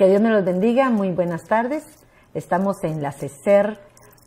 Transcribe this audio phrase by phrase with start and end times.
[0.00, 1.84] Que Dios me los bendiga, muy buenas tardes.
[2.32, 3.78] Estamos en la CECER,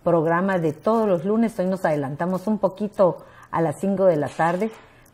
[0.04, 1.58] programa de todos los lunes.
[1.58, 4.70] Hoy nos adelantamos un poquito a las 5 de la tarde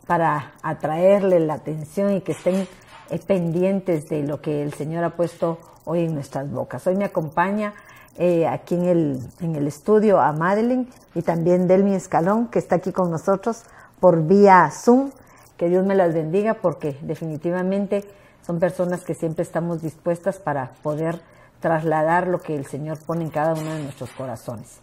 [0.06, 2.68] para atraerle la atención y que estén
[3.10, 6.86] eh, pendientes de lo que el Señor ha puesto hoy en nuestras bocas.
[6.88, 7.74] Hoy me acompaña
[8.18, 12.76] eh, aquí en el, en el estudio a Madeline y también Delmi Escalón, que está
[12.76, 13.64] aquí con nosotros
[14.02, 15.12] por vía Zoom.
[15.56, 18.04] Que Dios me las bendiga porque definitivamente
[18.46, 21.22] son personas que siempre estamos dispuestas para poder
[21.60, 24.80] trasladar lo que el Señor pone en cada uno de nuestros corazones.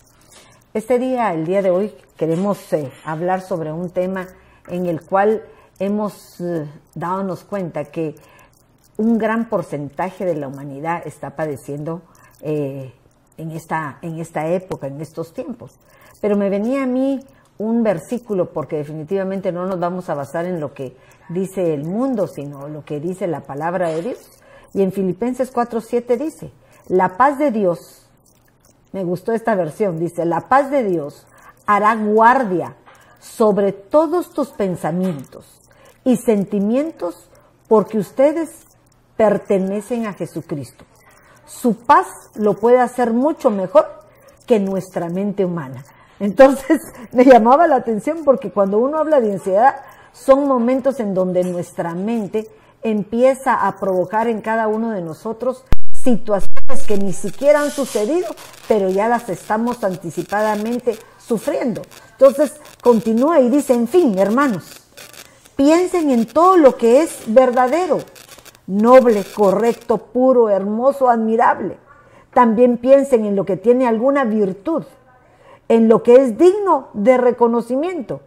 [0.75, 4.29] Este día, el día de hoy, queremos eh, hablar sobre un tema
[4.69, 5.43] en el cual
[5.79, 8.15] hemos eh, dadonos cuenta que
[8.99, 12.03] un gran porcentaje de la humanidad está padeciendo
[12.41, 12.93] eh,
[13.37, 15.79] en, esta, en esta época, en estos tiempos.
[16.21, 17.21] Pero me venía a mí
[17.59, 20.97] un versículo, porque definitivamente no nos vamos a basar en lo que
[21.29, 24.31] dice el mundo, sino lo que dice la palabra de Dios.
[24.73, 26.53] Y en Filipenses 4:7 dice,
[26.89, 28.07] la paz de Dios,
[28.93, 31.27] me gustó esta versión, dice, la paz de Dios
[31.67, 32.77] hará guardia
[33.21, 35.61] sobre todos tus pensamientos
[36.05, 37.29] y sentimientos
[37.69, 38.67] porque ustedes
[39.17, 40.85] pertenecen a Jesucristo.
[41.47, 43.87] Su paz lo puede hacer mucho mejor
[44.47, 45.85] que nuestra mente humana.
[46.21, 46.81] Entonces
[47.13, 49.77] me llamaba la atención porque cuando uno habla de ansiedad,
[50.25, 52.49] son momentos en donde nuestra mente
[52.83, 58.29] empieza a provocar en cada uno de nosotros situaciones que ni siquiera han sucedido,
[58.67, 61.83] pero ya las estamos anticipadamente sufriendo.
[62.13, 64.89] Entonces continúa y dice, en fin, hermanos,
[65.55, 67.99] piensen en todo lo que es verdadero,
[68.67, 71.79] noble, correcto, puro, hermoso, admirable.
[72.33, 74.85] También piensen en lo que tiene alguna virtud,
[75.69, 78.21] en lo que es digno de reconocimiento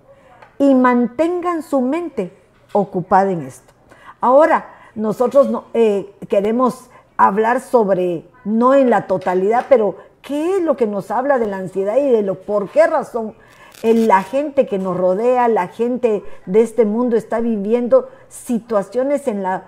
[0.60, 2.32] y mantengan su mente
[2.74, 3.74] ocupada en esto.
[4.22, 10.78] Ahora, nosotros no, eh, queremos hablar sobre, no en la totalidad, pero qué es lo
[10.78, 13.34] que nos habla de la ansiedad y de lo por qué razón
[13.82, 19.62] la gente que nos rodea, la gente de este mundo está viviendo situaciones en las,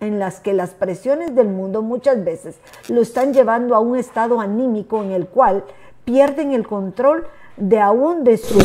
[0.00, 2.56] en las que las presiones del mundo muchas veces
[2.88, 5.64] lo están llevando a un estado anímico en el cual
[6.04, 7.26] pierden el control
[7.56, 8.58] de aún de su,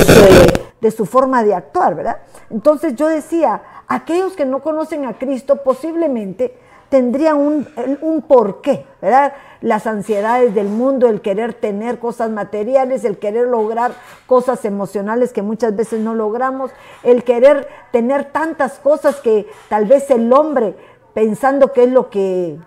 [0.82, 2.18] de, su forma de actuar, ¿verdad?
[2.50, 6.58] Entonces yo decía, aquellos que no conocen a Cristo posiblemente
[6.90, 7.68] tendrían un,
[8.02, 9.34] un porqué, ¿verdad?
[9.62, 13.92] Las ansiedades del mundo, el querer tener cosas materiales, el querer lograr
[14.26, 16.72] cosas emocionales que muchas veces no logramos,
[17.04, 20.76] el querer tener tantas cosas que tal vez el hombre,
[21.14, 22.58] pensando que es lo que,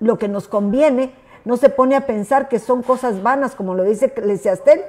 [0.00, 1.14] lo que nos conviene,
[1.44, 4.80] no se pone a pensar que son cosas vanas, como lo dice Eclesiastés,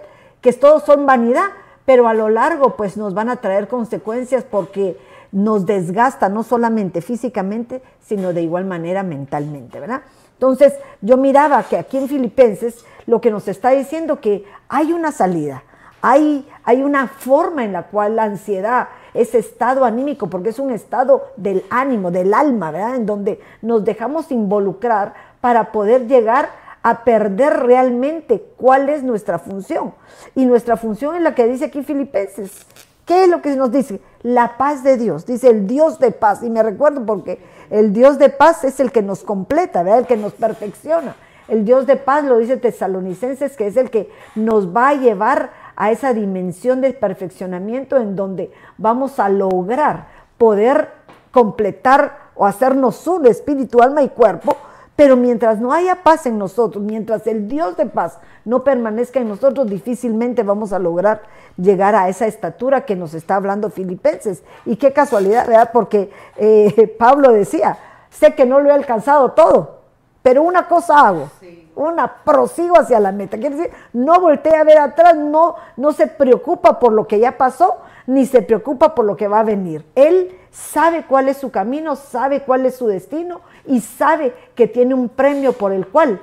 [0.42, 1.50] que todos son vanidad,
[1.86, 4.98] pero a lo largo pues nos van a traer consecuencias porque
[5.32, 10.02] nos desgasta no solamente físicamente, sino de igual manera mentalmente, ¿verdad?
[10.34, 15.12] Entonces yo miraba que aquí en Filipenses lo que nos está diciendo que hay una
[15.12, 15.64] salida,
[16.02, 20.72] hay, hay una forma en la cual la ansiedad, ese estado anímico, porque es un
[20.72, 22.96] estado del ánimo, del alma, ¿verdad?
[22.96, 26.50] En donde nos dejamos involucrar para poder llegar
[26.86, 29.96] a perder realmente cuál es nuestra función.
[30.36, 32.68] Y nuestra función es la que dice aquí Filipenses.
[33.08, 34.00] ¿Qué es lo que nos dice?
[34.22, 35.26] La paz de Dios.
[35.26, 36.44] Dice el Dios de paz.
[36.44, 37.40] Y me recuerdo porque
[37.72, 40.02] el Dios de paz es el que nos completa, ¿verdad?
[40.02, 41.16] el que nos perfecciona.
[41.48, 45.54] El Dios de paz lo dice Tesalonicenses, que es el que nos va a llevar
[45.76, 50.06] a esa dimensión de perfeccionamiento en donde vamos a lograr
[50.38, 50.92] poder
[51.31, 54.56] completar o hacernos uno, espíritu, alma y cuerpo,
[54.95, 59.27] pero mientras no haya paz en nosotros, mientras el Dios de paz no permanezca en
[59.27, 61.24] nosotros, difícilmente vamos a lograr
[61.57, 64.44] llegar a esa estatura que nos está hablando Filipenses.
[64.65, 65.71] Y qué casualidad, ¿verdad?
[65.74, 67.77] Porque eh, Pablo decía,
[68.09, 69.80] sé que no lo he alcanzado todo,
[70.24, 71.30] pero una cosa hago,
[71.75, 73.38] una prosigo hacia la meta.
[73.38, 77.38] Quiere decir, no voltea a ver atrás, no, no se preocupa por lo que ya
[77.38, 79.86] pasó, ni se preocupa por lo que va a venir.
[79.94, 84.94] Él sabe cuál es su camino, sabe cuál es su destino y sabe que tiene
[84.94, 86.22] un premio por el cual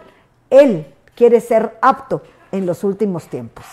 [0.50, 3.64] él quiere ser apto en los últimos tiempos.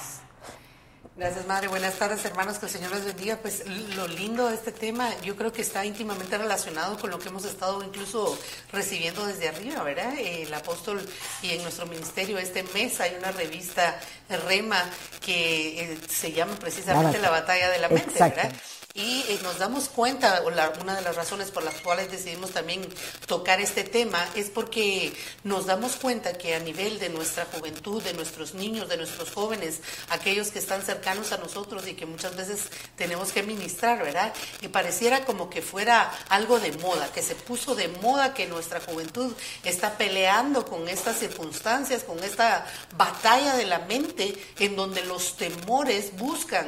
[1.20, 1.68] Gracias, Madre.
[1.68, 2.60] Buenas tardes, hermanos.
[2.60, 3.38] Que el Señor les bendiga.
[3.42, 3.66] Pues
[3.98, 7.44] lo lindo de este tema, yo creo que está íntimamente relacionado con lo que hemos
[7.44, 8.40] estado incluso
[8.72, 10.14] recibiendo desde arriba, ¿verdad?
[10.18, 11.02] El apóstol
[11.42, 14.00] y en nuestro ministerio este mes hay una revista
[14.48, 14.82] Rema
[15.20, 18.54] que eh, se llama precisamente La batalla de la mente, ¿verdad?
[18.96, 22.82] Y eh, nos damos cuenta, o una de las razones por las cuales decidimos también
[23.28, 25.14] tocar este tema es porque
[25.44, 29.82] nos damos cuenta que a nivel de nuestra juventud, de nuestros niños, de nuestros jóvenes,
[30.10, 32.62] aquellos que están cercanos a nosotros y que muchas veces
[32.96, 34.34] tenemos que ministrar, ¿verdad?
[34.62, 38.80] Y pareciera como que fuera algo de moda, que se puso de moda que nuestra
[38.80, 39.34] juventud
[39.64, 42.66] está peleando con estas circunstancias, con esta
[42.98, 46.66] batalla de la mente en donde los temores buscan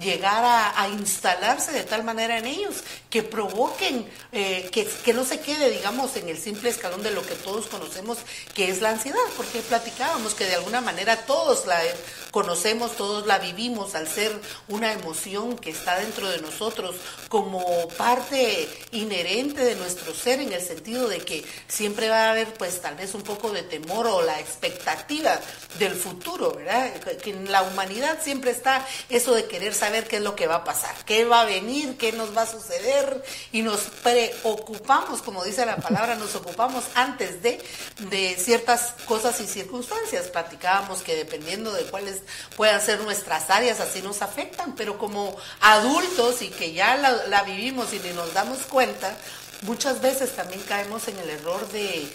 [0.00, 5.38] llegar a, instalarse de tal manera en ellos que provoquen eh, que, que, no se
[5.38, 8.18] quede, digamos, en el simple escalón de lo que todos conocemos,
[8.54, 11.80] que es la ansiedad, porque platicábamos que de alguna manera todos la
[12.32, 14.32] conocemos, todos la vivimos al ser
[14.68, 16.96] una emoción que está dentro de nosotros
[17.28, 22.52] como parte inherente de nuestro ser en el sentido de que siempre va a haber
[22.54, 25.38] pues tal vez un poco de temor o la expectativa
[25.78, 26.92] del futuro, ¿verdad?
[27.22, 30.56] Que en la humanidad siempre está eso de querer saber qué es lo que va
[30.56, 35.44] a pasar, qué va a venir, qué nos va a suceder y nos preocupamos, como
[35.44, 37.60] dice la palabra, nos ocupamos antes de,
[38.10, 40.28] de ciertas cosas y circunstancias.
[40.28, 42.21] Platicábamos que dependiendo de cuáles
[42.56, 47.42] puedan ser nuestras áreas, así nos afectan, pero como adultos y que ya la, la
[47.42, 49.16] vivimos y ni nos damos cuenta,
[49.62, 52.08] muchas veces también caemos en el error de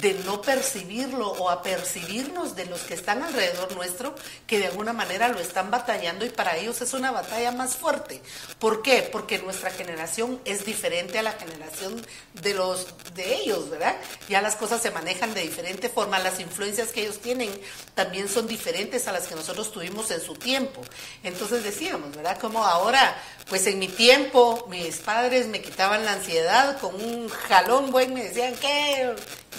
[0.00, 4.14] de no percibirlo o a percibirnos de los que están alrededor nuestro,
[4.46, 8.20] que de alguna manera lo están batallando y para ellos es una batalla más fuerte.
[8.58, 9.08] ¿Por qué?
[9.10, 12.04] Porque nuestra generación es diferente a la generación
[12.34, 13.96] de los de ellos, ¿verdad?
[14.28, 17.50] Ya las cosas se manejan de diferente forma, las influencias que ellos tienen
[17.94, 20.82] también son diferentes a las que nosotros tuvimos en su tiempo.
[21.22, 22.38] Entonces decíamos, ¿verdad?
[22.38, 23.16] Como ahora,
[23.48, 28.24] pues en mi tiempo, mis padres me quitaban la ansiedad con un jalón buen, me
[28.24, 29.14] decían, ¿qué?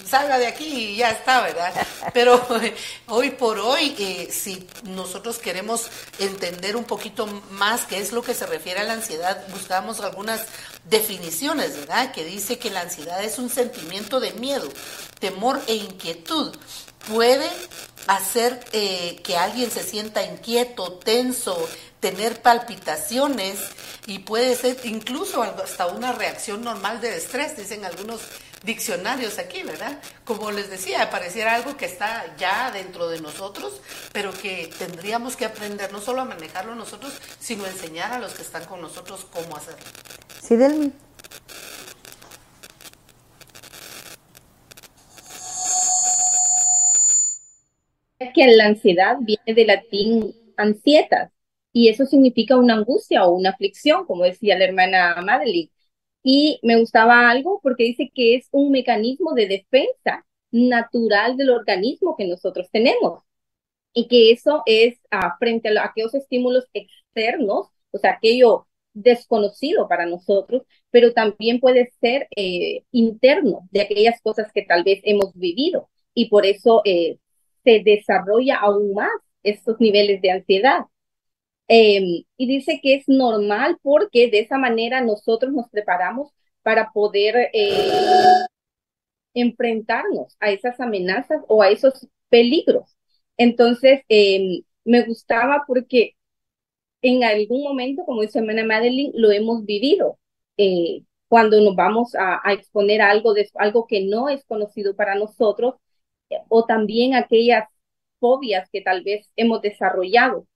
[0.08, 1.72] Salga de aquí y ya está, ¿verdad?
[2.12, 2.46] Pero
[3.08, 8.34] hoy por hoy, eh, si nosotros queremos entender un poquito más qué es lo que
[8.34, 10.46] se refiere a la ansiedad, buscamos algunas
[10.84, 12.12] definiciones, ¿verdad?
[12.12, 14.68] Que dice que la ansiedad es un sentimiento de miedo,
[15.18, 16.56] temor e inquietud.
[17.08, 17.48] Puede
[18.06, 21.68] hacer eh, que alguien se sienta inquieto, tenso,
[22.00, 23.58] tener palpitaciones
[24.06, 28.20] y puede ser incluso hasta una reacción normal de estrés, dicen algunos
[28.66, 29.98] diccionarios aquí, ¿verdad?
[30.24, 33.80] Como les decía, pareciera algo que está ya dentro de nosotros,
[34.12, 38.42] pero que tendríamos que aprender no solo a manejarlo nosotros, sino enseñar a los que
[38.42, 39.86] están con nosotros cómo hacerlo.
[40.42, 40.92] Sí, Delmi.
[48.18, 51.30] Es que la ansiedad viene del latín ansietas,
[51.72, 55.70] y eso significa una angustia o una aflicción, como decía la hermana Madeline.
[56.28, 62.16] Y me gustaba algo porque dice que es un mecanismo de defensa natural del organismo
[62.16, 63.22] que nosotros tenemos.
[63.94, 70.04] Y que eso es ah, frente a, aquellos estímulos externos, o sea, aquello desconocido para
[70.06, 75.90] nosotros, pero también puede ser eh, interno de aquellas cosas que tal vez hemos vivido.
[76.12, 77.18] Y por eso eh,
[77.62, 79.12] se desarrolla aún más
[79.44, 80.86] estos niveles de ansiedad.
[81.68, 86.32] Em, y dice que es normal porque de esa manera nosotros nos preparamos
[86.62, 87.90] para poder eh,
[89.34, 92.96] enfrentarnos a esas amenazas o a esos peligros.
[93.36, 96.12] Entonces, em, me gustaba porque
[97.02, 100.18] en algún momento, como dice hermana Madeline, lo hemos vivido.
[100.56, 105.74] Eh, cuando nos vamos a, exponer algo, de, algo que no es conocido para nosotros,
[106.48, 107.68] o también aquellas
[108.20, 110.46] fobias que tal vez hemos desarrollado.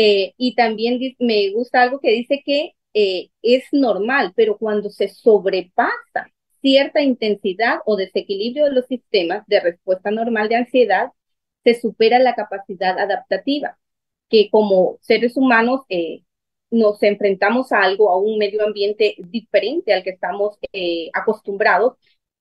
[0.00, 5.08] Eh, y también me gusta algo que dice que eh, es normal, pero cuando se
[5.08, 11.08] sobrepasa cierta intensidad o desequilibrio de los sistemas de respuesta normal de ansiedad,
[11.64, 13.76] se supera la capacidad adaptativa,
[14.28, 16.22] que como seres humanos eh,
[16.70, 20.58] nos enfrentamos a algo, a un medio ambiente diferente al que estamos
[21.12, 21.94] acostumbrados,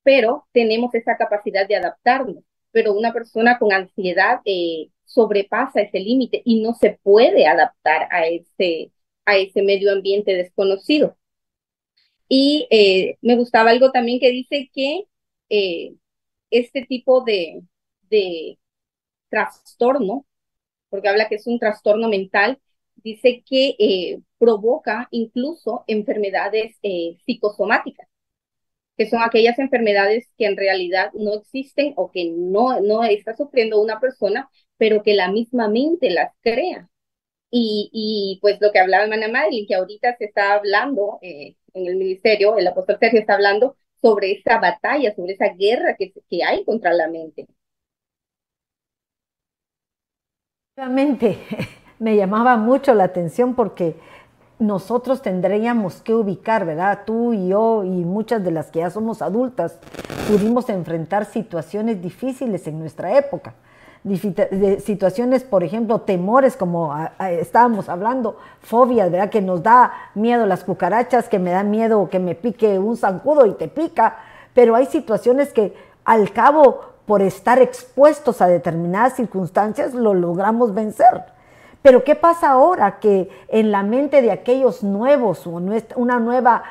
[0.04, 2.44] pero tenemos esa capacidad de adaptarnos.
[2.72, 4.42] Pero una persona con ansiedad
[5.08, 8.92] sobrepasa ese límite y no se puede adaptar a ese,
[9.26, 11.18] a ese medio ambiente desconocido.
[12.30, 15.06] Y eh, me gustaba algo también que dice que
[15.50, 15.96] eh,
[16.52, 17.64] este tipo de,
[18.10, 18.60] de
[19.30, 20.26] trastorno,
[20.90, 22.60] porque habla que es un trastorno mental,
[22.98, 26.78] dice que eh, provoca incluso enfermedades
[27.26, 28.08] psicosomáticas,
[28.98, 33.82] que son aquellas enfermedades que en realidad no existen o que no, no está sufriendo
[33.82, 36.90] una persona, pero que la misma mente las crea.
[37.52, 41.88] Y, y pues lo que hablaba hermana Madeline, que ahorita se está hablando eh, en
[41.88, 46.44] el ministerio, el apóstol Sergio está hablando sobre esa batalla, sobre esa guerra que, que
[46.44, 47.48] hay contra la mente.
[50.76, 51.40] Realmente
[52.00, 53.96] me llamaba mucho la atención porque
[54.60, 57.02] nosotros tendríamos que ubicar, ¿verdad?
[57.06, 59.80] Tú y yo y muchas de las que ya somos adultas
[60.28, 63.56] pudimos enfrentar situaciones difíciles en nuestra época.
[64.16, 69.30] Situaciones, por ejemplo, temores, como estábamos hablando, fobias, ¿verdad?
[69.30, 73.46] Que nos da miedo las cucarachas, que me da miedo que me pique un zancudo
[73.46, 74.18] y te pica,
[74.54, 81.26] pero hay situaciones que al cabo, por estar expuestos a determinadas circunstancias, lo logramos vencer.
[81.82, 86.64] Pero ¿qué pasa ahora que en la mente de aquellos nuevos, una nueva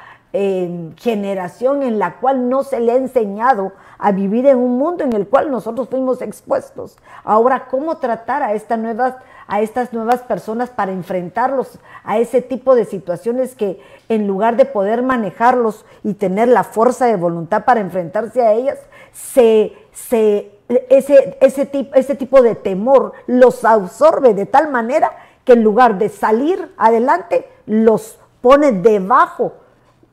[0.97, 5.13] generación en la cual no se le ha enseñado a vivir en un mundo en
[5.13, 6.97] el cual nosotros fuimos expuestos?
[7.25, 9.15] Ahora, ¿cómo tratar a, estas nuevas,
[9.47, 14.65] a estas nuevas personas para enfrentarlos a ese tipo de situaciones que en lugar de
[14.65, 18.79] poder manejarlos y tener la fuerza de voluntad para enfrentarse a ellas,
[19.13, 25.13] se, se ese, ese, ese tipo de temor los absorbe de tal manera
[25.47, 29.53] que en lugar de salir adelante, los pone debajo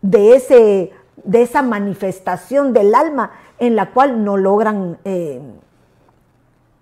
[0.04, 0.94] de, ese,
[1.24, 5.42] de esa manifestación del alma en la cual no logran eh,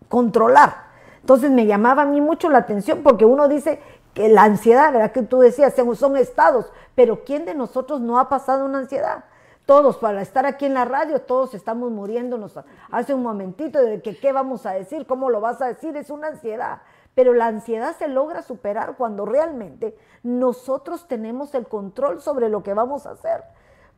[0.10, 0.92] controlar.
[1.22, 3.80] Entonces me llamaba a mí mucho la atención porque uno dice
[4.14, 5.14] que la ansiedad, ¿verdad?
[5.14, 9.24] Que tú decías, son estados, pero ¿quién de nosotros no ha pasado una ansiedad?
[9.66, 12.60] todos para estar aquí en la radio, todos estamos muriéndonos
[12.90, 16.10] hace un momentito de que qué vamos a decir, cómo lo vas a decir, es
[16.10, 16.82] una ansiedad.
[17.14, 22.74] Pero la ansiedad se logra superar cuando realmente nosotros tenemos el control sobre lo que
[22.74, 23.44] vamos a hacer.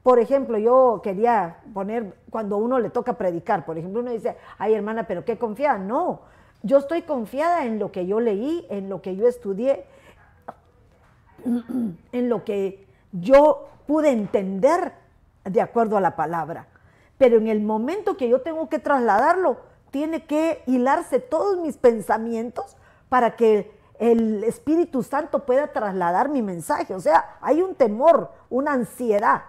[0.01, 4.73] Por ejemplo, yo quería poner, cuando uno le toca predicar, por ejemplo, uno dice, ay
[4.73, 5.77] hermana, pero qué confiada.
[5.77, 6.21] No,
[6.61, 9.85] yo estoy confiada en lo que yo leí, en lo que yo estudié,
[12.11, 14.93] en lo que yo pude entender
[15.45, 16.67] de acuerdo a la palabra.
[17.17, 19.57] Pero en el momento que yo tengo que trasladarlo,
[19.91, 22.75] tiene que hilarse todos mis pensamientos
[23.13, 26.95] para que el Espíritu Santo pueda trasladar mi mensaje.
[26.95, 29.43] O sea, hay un temor, una ansiedad,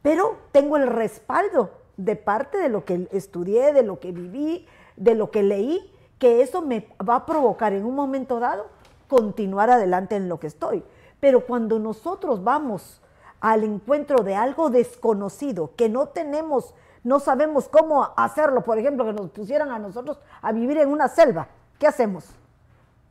[0.00, 4.66] pero tengo el respaldo de parte de lo que estudié, de lo que viví,
[4.96, 8.68] de lo que leí, que eso me va a provocar en un momento dado
[9.08, 10.82] continuar adelante en lo que estoy.
[11.20, 13.02] Pero cuando nosotros vamos
[13.40, 19.12] al encuentro de algo desconocido, que no tenemos, no sabemos cómo hacerlo, por ejemplo, que
[19.12, 22.36] nos pusieran a nosotros a vivir en una selva, ¿qué hacemos?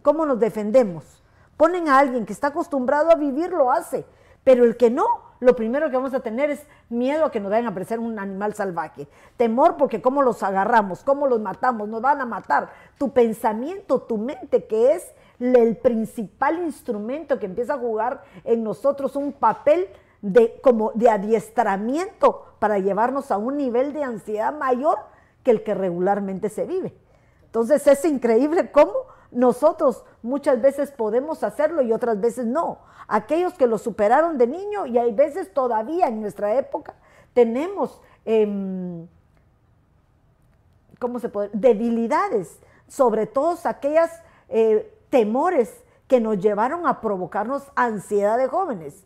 [0.01, 1.21] ¿Cómo nos defendemos?
[1.57, 4.05] Ponen a alguien que está acostumbrado a vivir, lo hace,
[4.43, 5.05] pero el que no,
[5.39, 8.17] lo primero que vamos a tener es miedo a que nos vayan a aparecer un
[8.17, 9.07] animal salvaje.
[9.37, 12.69] Temor porque cómo los agarramos, cómo los matamos, nos van a matar.
[12.97, 19.15] Tu pensamiento, tu mente, que es el principal instrumento que empieza a jugar en nosotros
[19.15, 19.87] un papel
[20.21, 24.99] de, como de adiestramiento para llevarnos a un nivel de ansiedad mayor
[25.43, 26.95] que el que regularmente se vive.
[27.45, 28.93] Entonces es increíble cómo
[29.31, 32.79] nosotros muchas veces podemos hacerlo y otras veces no.
[33.07, 36.93] Aquellos que lo superaron de niño y hay veces todavía en nuestra época
[37.33, 39.07] tenemos, em,
[40.99, 41.49] ¿cómo se puede?
[41.53, 49.05] Debilidades, sobre todo aquellas eh, temores que nos llevaron a provocarnos ansiedad de jóvenes.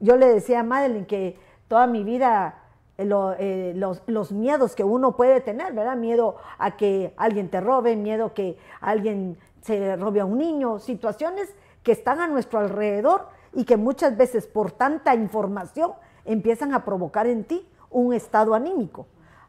[0.00, 2.62] Yo le decía a Madeline que toda mi vida
[2.98, 3.06] eh,
[3.38, 5.96] eh, los, miedos que uno puede tener, ¿verdad?
[5.96, 11.54] Miedo a que alguien te robe, miedo que alguien se robe a un niño, situaciones
[11.82, 15.92] que están a nuestro alrededor y que muchas veces por tanta información
[16.24, 19.06] empiezan a provocar en ti un estado anímico.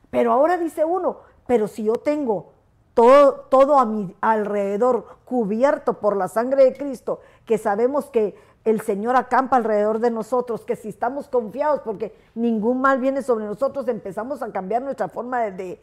[0.09, 2.51] Pero ahora dice uno, pero si yo tengo
[2.93, 8.35] todo, todo a mi alrededor cubierto por la sangre de Cristo, que sabemos que
[8.65, 13.45] el Señor acampa alrededor de nosotros, que si estamos confiados porque ningún mal viene sobre
[13.45, 15.79] nosotros, empezamos a cambiar nuestra forma de,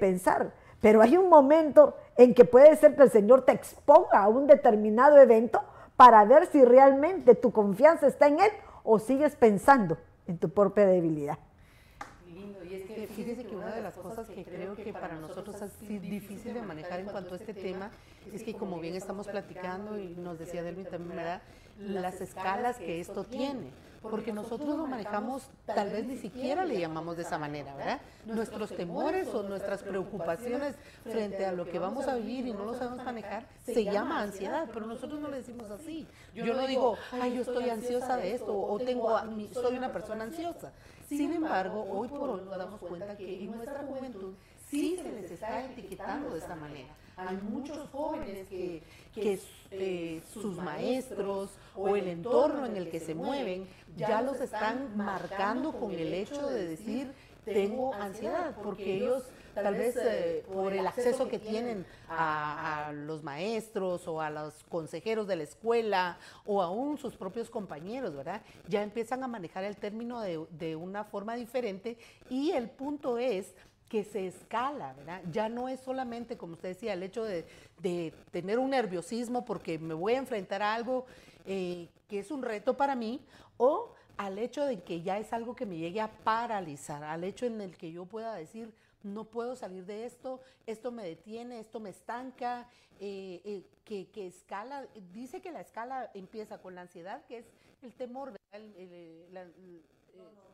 [0.00, 0.52] pensar.
[0.84, 4.46] Pero hay un momento en que puede ser que el Señor te exponga a un
[4.46, 5.62] determinado evento
[5.96, 8.50] para ver si realmente tu confianza está en Él
[8.82, 11.38] o sigues pensando en tu propia debilidad.
[12.26, 15.56] Lindo, y es que fíjese que una de las cosas que creo que para nosotros
[15.62, 17.90] es difícil de manejar en cuanto a este tema
[18.30, 21.40] es que como bien estamos platicando y nos decía Delvin también, ¿verdad?
[21.78, 23.70] las escalas que esto tiene,
[24.10, 28.00] porque nosotros lo manejamos, tal vez ni siquiera le llamamos de esa manera, ¿verdad?
[28.26, 32.74] Nuestros temores o nuestras preocupaciones frente a lo que vamos a vivir y no lo
[32.74, 36.06] sabemos manejar, se llama ansiedad, pero nosotros no le decimos así.
[36.34, 39.18] Yo no digo, ay, yo estoy ansiosa de esto, o tengo,
[39.52, 40.72] soy una persona ansiosa.
[41.08, 44.34] Sin embargo, hoy por hoy nos damos cuenta que en nuestra juventud
[44.68, 46.94] sí se les está etiquetando de esta manera.
[47.16, 48.82] Hay muchos jóvenes que,
[49.14, 49.38] que
[49.70, 53.66] eh, sus maestros o el entorno en el que se mueven
[53.96, 57.12] ya los están marcando con el hecho de decir
[57.44, 59.22] tengo ansiedad, porque ellos
[59.54, 65.28] tal vez eh, por el acceso que tienen a, los maestros o a los consejeros
[65.28, 68.42] de la escuela o aún sus propios compañeros, ¿verdad?
[68.68, 71.98] Ya empiezan a manejar el término de, de una forma diferente
[72.30, 73.54] y el punto es
[73.88, 75.22] que se escala, ¿verdad?
[75.30, 77.44] Ya no es solamente, como usted decía, el hecho de,
[78.30, 81.06] tener un nerviosismo porque me voy a enfrentar a algo
[81.46, 83.20] eh, que es un reto para mí,
[83.56, 87.46] o al hecho de que ya es algo que me llegue a paralizar, al hecho
[87.46, 88.72] en el que yo pueda decir,
[89.02, 92.68] no puedo salir de esto, esto me detiene, esto me estanca,
[93.00, 97.46] eh, eh, que, escala, dice que la escala empieza con la ansiedad, que es
[97.82, 98.32] el temor,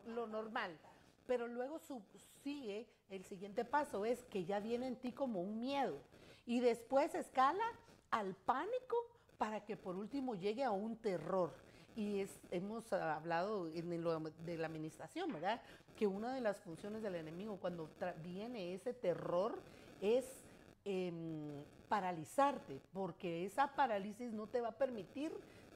[0.07, 0.77] lo normal
[1.31, 1.79] pero luego
[2.43, 5.95] sigue el siguiente paso, es que ya viene en ti como un miedo
[6.45, 7.63] y después escala
[8.09, 8.97] al pánico
[9.37, 11.53] para que por último llegue a un terror.
[11.95, 15.61] Y hemos hablado en lo de la administración, ¿verdad?
[15.95, 17.87] Que una de las funciones del enemigo cuando
[18.21, 19.57] viene ese terror
[20.01, 20.25] es
[20.83, 25.31] em, paralizarte, porque esa parálisis no te va a permitir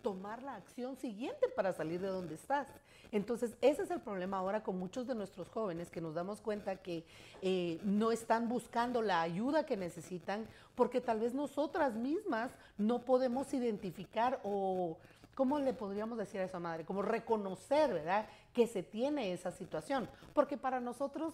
[0.06, 2.68] tomar la acción siguiente para salir de donde estás.
[3.12, 6.76] Entonces, ese es el problema ahora con muchos de nuestros jóvenes que nos damos cuenta
[6.76, 7.04] que
[7.41, 13.52] eh, no están buscando la ayuda que necesitan porque tal vez nosotras mismas no podemos
[13.56, 15.00] identificar o,
[15.34, 16.86] ¿cómo le podríamos decir a esa madre?
[16.86, 18.28] Como reconocer, ¿verdad?
[18.54, 20.08] Que se tiene esa situación.
[20.36, 21.34] Porque para nosotros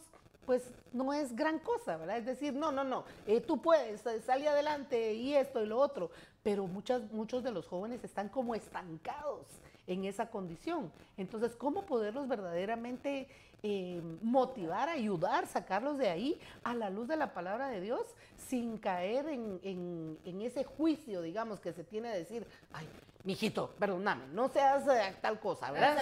[0.52, 2.18] pues no es gran cosa, ¿verdad?
[2.18, 6.12] Es decir, no, no, no, eh, tú puedes, salir adelante y esto y lo otro,
[6.44, 9.46] pero muchas, muchos de los jóvenes están como estancados
[9.88, 10.92] en esa condición.
[11.18, 13.28] Entonces, ¿cómo poderlos verdaderamente
[13.64, 18.02] eh, motivar, ayudar, sacarlos de ahí a la luz de la palabra de Dios
[18.48, 22.88] sin caer en, ese juicio, digamos, que se tiene a decir, ay,
[23.24, 25.96] mijito, perdóname, no seas eh, tal cosa, ¿verdad?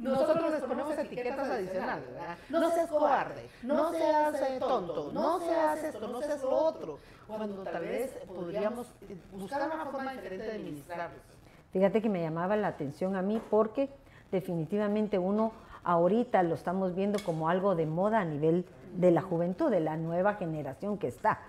[0.00, 2.36] Nosotros les ponemos etiquetas adicionales, ¿verdad?
[2.48, 6.98] No seas cobarde, no seas eh, tonto, no seas esto, no seas lo otro,
[7.28, 8.88] cuando tal vez podríamos
[9.30, 11.41] buscar una forma diferente de administrarlos.
[11.72, 13.88] Fíjate que me llamaba la atención a mí porque
[14.30, 15.52] definitivamente uno
[15.84, 19.96] ahorita lo estamos viendo como algo de moda a nivel de la juventud, de la
[19.96, 21.40] nueva generación que está.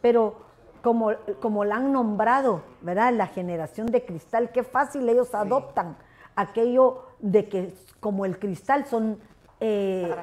[0.00, 0.36] Pero
[0.82, 3.12] como, como la han nombrado, ¿verdad?
[3.12, 5.96] La generación de cristal, qué fácil ellos adoptan
[6.36, 9.18] aquello de que como el cristal son
[9.60, 10.14] eh,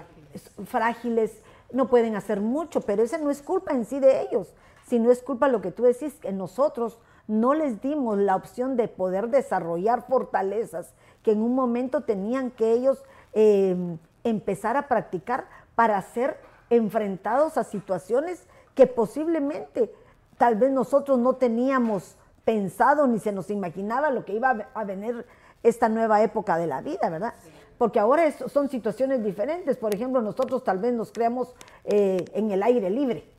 [0.66, 1.42] frágiles.
[1.72, 4.54] no pueden hacer mucho, pero esa no es culpa en sí de ellos,
[4.88, 8.88] sino es culpa lo que tú decís, que nosotros no les dimos la opción de
[8.88, 16.02] poder desarrollar fortalezas que en un momento tenían que ellos em, empezar a practicar para
[16.02, 16.38] ser
[16.72, 19.94] enfrentados a situaciones que posiblemente
[20.40, 25.24] tal vez nosotros no teníamos pensado ni se nos imaginaba lo que iba a venir
[25.62, 27.36] esta nueva época de la vida, ¿verdad?
[27.78, 29.78] Porque ahora son situaciones diferentes.
[29.78, 33.39] Por ejemplo, nosotros tal vez nos creamos eh, en el aire libre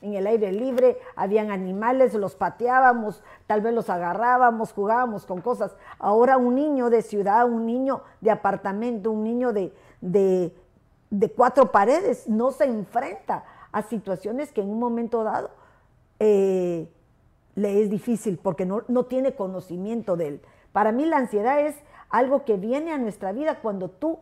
[0.00, 5.76] en el aire libre, habían animales, los pateábamos, tal vez los agarrábamos, jugábamos con cosas.
[5.98, 10.52] Ahora un niño de ciudad, un niño de apartamento, un niño de, de,
[11.36, 15.50] cuatro paredes, no se enfrenta a situaciones que en un momento dado
[16.18, 16.88] eh,
[17.54, 20.40] le es difícil porque no, no tiene conocimiento de él.
[20.72, 21.76] Para mí la ansiedad es
[22.08, 24.18] algo que viene a nuestra vida cuando tú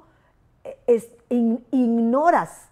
[0.64, 1.02] eh,
[1.70, 2.68] ignoras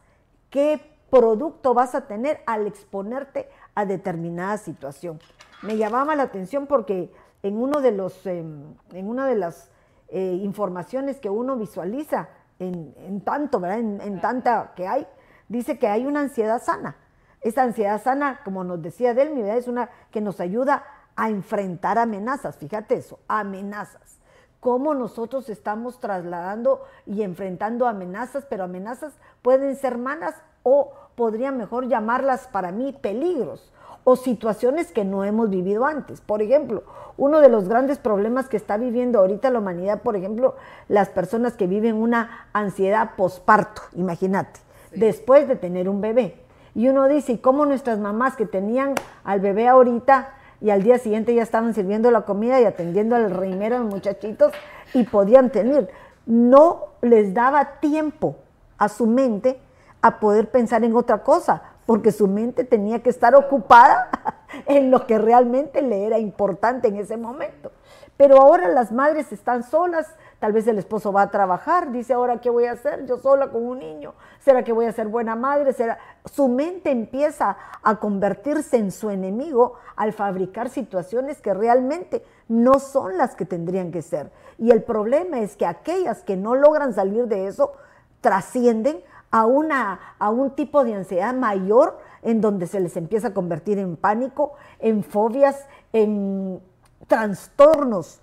[0.51, 5.21] qué producto vas a tener al exponerte a determinada situación.
[5.63, 9.71] Me llamaba la atención porque en uno de los, em, en una de las
[10.09, 13.79] eh, informaciones que uno visualiza en, tanto, ¿verdad?
[13.79, 15.07] En, tanta que hay,
[15.49, 16.97] dice que hay una ansiedad sana.
[17.41, 22.57] Esta ansiedad sana, como nos decía Delmi, es una que nos ayuda a enfrentar amenazas.
[22.57, 24.19] Fíjate eso, amenazas.
[24.61, 30.35] Cómo nosotros estamos trasladando y enfrentando amenazas, pero amenazas pueden ser malas
[30.69, 33.73] o podría mejor llamarlas para mí peligros
[34.05, 36.21] o situaciones que no hemos vivido antes.
[36.21, 36.83] Por ejemplo,
[37.17, 40.55] uno de los grandes problemas que está viviendo ahorita la humanidad, por ejemplo,
[40.89, 44.61] las personas que viven una ansiedad posparto, imagínate,
[44.93, 46.37] después de tener un bebé.
[46.75, 50.99] Y uno dice, ¿y cómo nuestras mamás que tenían al bebé ahorita y al día
[50.99, 54.53] siguiente ya estaban sirviendo la comida y atendiendo al reimero a los muchachitos
[54.95, 55.91] y podían tener?
[56.25, 58.37] No les daba tiempo
[58.79, 59.61] a su mente
[60.03, 64.11] a poder pensar en otra cosa, porque su mente tenía que estar ocupada
[64.67, 67.73] en lo que realmente le era importante en ese momento.
[68.19, 70.07] Pero ahora las madres están solas,
[70.41, 73.51] tal vez el esposo va a trabajar, dice ahora qué voy a hacer yo sola
[73.51, 78.01] con un niño, será que voy a ser buena madre, será su mente empieza a
[78.01, 84.03] convertirse en su enemigo al fabricar situaciones que realmente no son las que tendrían que
[84.03, 84.33] ser.
[84.59, 87.73] Y el problema es que aquellas que no logran salir de eso
[88.21, 93.35] trascienden a, una, a un tipo de ansiedad mayor en donde se les empieza a
[93.35, 96.61] convertir en pánico, en fobias, en
[97.07, 98.21] trastornos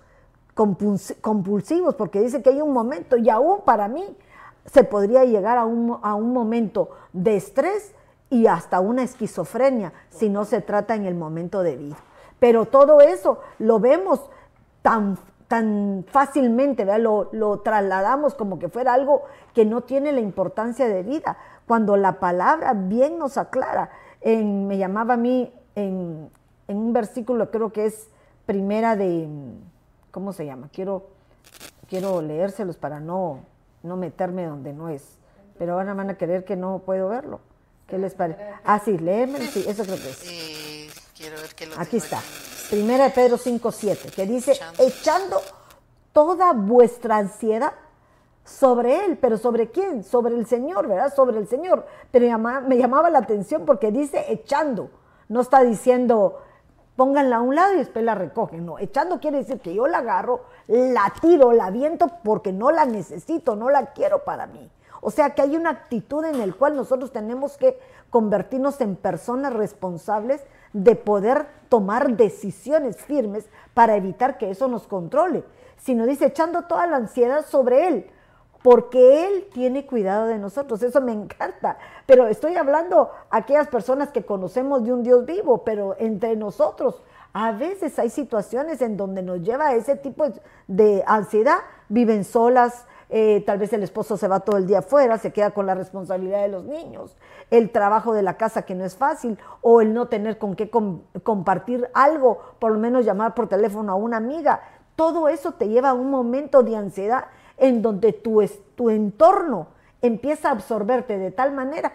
[0.54, 4.04] compulsivos, porque dice que hay un momento, y aún para mí,
[4.64, 7.94] se podría llegar a un, a un momento de estrés
[8.30, 11.96] y hasta una esquizofrenia si no se trata en el momento debido.
[12.38, 14.20] Pero todo eso lo vemos
[14.82, 19.22] tan, tan fácilmente, Lo, lo, trasladamos como que fuera algo
[19.54, 23.90] que no tiene la importancia de vida, cuando la palabra bien nos aclara.
[24.20, 26.30] En, me llamaba a mí en,
[26.66, 28.08] en, un versículo, creo que es
[28.44, 29.28] primera de,
[30.10, 30.68] ¿cómo se llama?
[30.72, 31.06] Quiero,
[31.88, 33.40] quiero leérselos para no,
[33.82, 35.18] no meterme donde no es,
[35.58, 37.40] pero ahora van a querer que no puedo verlo.
[37.86, 38.40] ¿Qué les parece?
[38.64, 41.12] Ah, sí, léeme, sí, eso creo que es.
[41.16, 42.20] quiero ver qué lo Aquí está.
[42.70, 45.40] Primera de Pedro 5.7, que dice, echando.
[46.12, 47.72] toda vuestra ansiedad
[48.44, 50.02] sobre Él, pero ¿sobre quién?
[50.02, 51.14] Sobre el Señor, ¿verdad?
[51.14, 51.86] Sobre el Señor.
[52.10, 54.90] Pero me llamaba la atención porque dice echando,
[55.28, 56.40] no está diciendo
[56.96, 58.66] pónganla a un lado y después la recogen.
[58.66, 62.86] No, echando quiere decir que yo la agarro, la tiro, la viento porque no la
[62.86, 64.70] necesito, no la quiero para mí.
[65.02, 67.78] O sea que hay una actitud en la cual nosotros tenemos que
[68.10, 70.42] convertirnos en personas responsables
[70.76, 75.42] de poder tomar decisiones firmes para evitar que eso nos controle,
[75.78, 78.06] sino dice echando toda la ansiedad sobre Él,
[78.62, 80.82] porque Él tiene cuidado de nosotros.
[80.82, 81.78] Eso me encanta.
[82.04, 87.02] Pero estoy hablando a aquellas personas que conocemos de un Dios vivo, pero entre nosotros
[87.32, 90.26] a veces hay situaciones en donde nos lleva a ese tipo
[90.66, 91.58] de ansiedad,
[91.88, 95.52] viven solas, eh, tal vez el esposo se va todo el día afuera, se queda
[95.52, 97.16] con la responsabilidad de los niños,
[97.50, 100.70] el trabajo de la casa que no es fácil, o el no tener con qué
[100.70, 104.60] compartir algo, por lo menos llamar por teléfono a una amiga.
[104.96, 107.26] Todo eso te lleva a un momento de ansiedad
[107.58, 109.68] en donde tu, tu entorno
[110.02, 111.92] empieza a absorberte de tal manera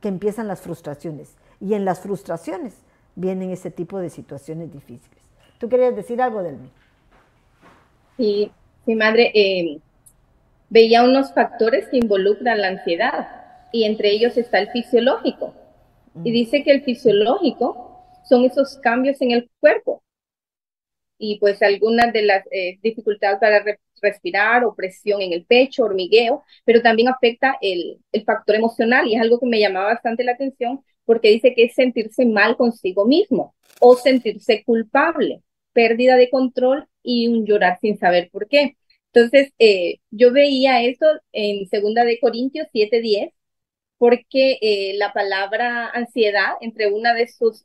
[0.00, 1.36] que empiezan las frustraciones.
[1.60, 2.74] Y en las frustraciones
[3.14, 5.18] vienen ese tipo de situaciones difíciles.
[5.58, 6.70] ¿Tú querías decir algo, Delmi?
[8.16, 8.52] Sí,
[8.84, 9.30] sí, madre.
[9.34, 9.80] Eh,
[10.68, 13.28] veía unos factores que involucran la ansiedad
[13.72, 15.54] y entre ellos está el fisiológico.
[16.24, 16.32] Y mm.
[16.32, 20.02] dice que el fisiológico son esos cambios en el cuerpo
[21.18, 23.64] y pues algunas de las eh, dificultades para
[24.02, 29.14] respirar o presión en el pecho, hormigueo, pero también afecta el, el factor emocional y
[29.14, 33.06] es algo que me llamaba bastante la atención porque dice que es sentirse mal consigo
[33.06, 38.76] mismo o sentirse culpable, pérdida de control y un llorar sin saber por qué.
[39.16, 43.32] Entonces, eh, yo veía esto en segunda de Corintios 7:10,
[43.98, 47.64] porque eh, la palabra ansiedad, entre una de sus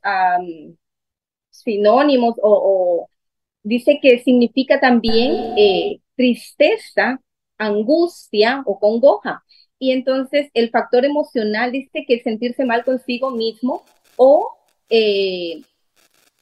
[1.50, 3.08] sinónimos o,
[3.62, 7.20] dice que significa también eh, tristeza,
[7.58, 9.44] angustia o congoja.
[9.78, 13.84] Y entonces el factor emocional dice que sentirse mal consigo mismo
[14.16, 14.56] o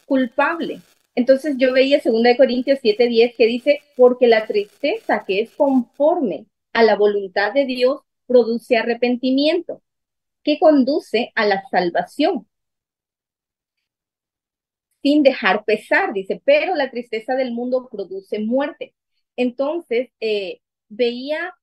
[0.06, 0.80] culpable.
[1.14, 6.82] Entonces yo veía 2 Corintios 7:10 que dice, porque la tristeza que es conforme a
[6.82, 9.82] la voluntad de Dios produce arrepentimiento,
[10.44, 12.46] que conduce a la salvación.
[15.02, 18.94] Sin dejar pesar, dice, pero la tristeza del mundo produce muerte.
[19.36, 21.54] Entonces, eh, veía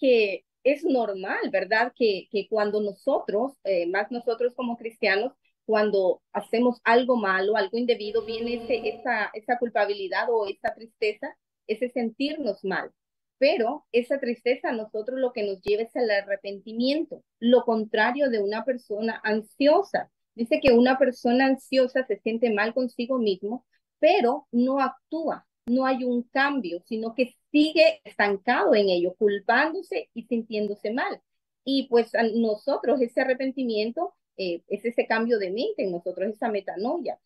[0.00, 1.92] que es normal, ¿verdad?
[1.96, 5.32] Que, que cuando nosotros, eh, más nosotros como cristianos,
[5.72, 11.34] cuando hacemos algo malo, algo indebido, viene ese, esa, esa culpabilidad o esa tristeza,
[11.66, 12.90] ese sentirnos mal.
[13.38, 18.40] Pero esa tristeza a nosotros lo que nos lleva es el arrepentimiento, lo contrario de
[18.40, 20.10] una persona ansiosa.
[20.34, 23.64] Dice que una persona ansiosa se siente mal consigo mismo,
[23.98, 30.24] pero no actúa, no hay un cambio, sino que sigue estancado en ello, culpándose y
[30.24, 31.22] sintiéndose mal.
[31.64, 36.48] Y pues a nosotros ese arrepentimiento eh, es ese cambio de mente en nosotros, esa
[36.48, 37.18] metanoia.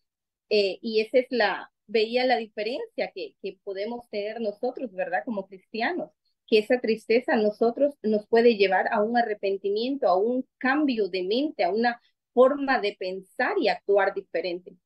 [0.49, 5.23] Eh, y esa es la, veía la diferencia que, que podemos tener nosotros, ¿verdad?
[5.25, 6.11] Como cristianos,
[6.47, 11.23] que esa tristeza a nosotros nos puede llevar a un arrepentimiento, a un cambio de
[11.23, 12.01] mente, a una
[12.33, 14.77] forma de pensar y actuar diferente.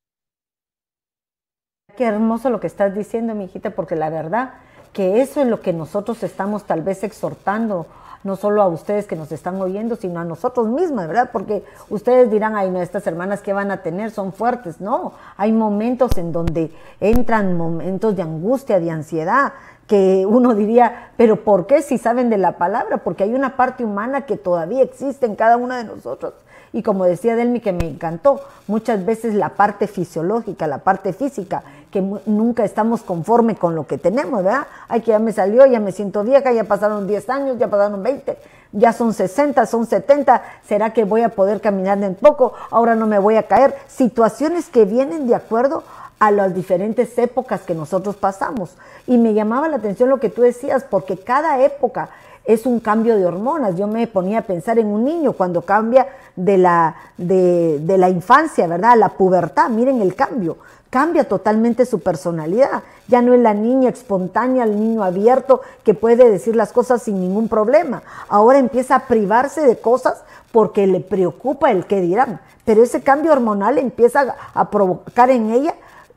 [1.98, 4.54] Qué hermoso lo que estás diciendo, mi hijita, porque la verdad
[4.94, 7.88] que eso es lo que nosotros estamos tal vez exhortando
[8.24, 11.30] no solo a ustedes que nos están oyendo, sino a nosotros mismos, ¿verdad?
[11.32, 14.80] Porque ustedes dirán, ay, no, estas hermanas que van a tener son fuertes.
[14.80, 19.54] No, hay momentos en donde entran momentos de angustia, de ansiedad,
[19.88, 23.00] que uno diría, pero ¿por qué si saben de la palabra?
[23.00, 26.34] Porque hay una parte humana que todavía existe en cada uno de nosotros.
[26.74, 31.64] Y como decía Delmi, que me encantó, muchas veces la parte fisiológica, la parte física,
[31.92, 34.68] que nunca estamos conforme con lo que tenemos, ¿verdad?
[34.88, 38.02] Ay, que ya me salió, ya me siento vieja, ya pasaron 10 años, ya pasaron
[38.02, 38.38] 20,
[38.72, 42.54] ya son 60, son 70, ¿será que voy a poder caminar de poco?
[42.70, 43.76] Ahora no me voy a caer.
[43.88, 45.84] Situaciones que vienen de acuerdo
[46.20, 48.78] a las diferentes épocas que nosotros pasamos.
[49.08, 52.10] Y me llamaba la atención lo que tú decías, porque cada época
[52.46, 53.76] es un cambio de hormonas.
[53.76, 58.10] Yo me ponía a pensar en un niño cuando cambia de la, de, de la
[58.10, 58.92] infancia, ¿verdad?
[58.92, 60.58] A la pubertad, miren el cambio.
[60.90, 62.84] Cambia totalmente su personalidad.
[63.08, 67.20] Ya no es la niña espontánea, el niño abierto que puede decir las cosas sin
[67.22, 68.04] ningún problema.
[68.28, 72.42] Ahora empieza a privarse de cosas porque le preocupa el que dirán.
[72.66, 75.76] Pero ese cambio hormonal empieza a provocar en ella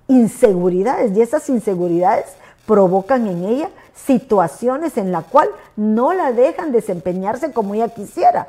[0.08, 2.26] inseguridades y esas inseguridades
[2.66, 8.48] provocan en ella situaciones en la cual no la dejan desempeñarse como ella quisiera.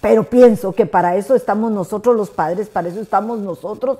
[0.00, 3.98] Pero pienso que para eso estamos nosotros los padres, para eso estamos nosotros,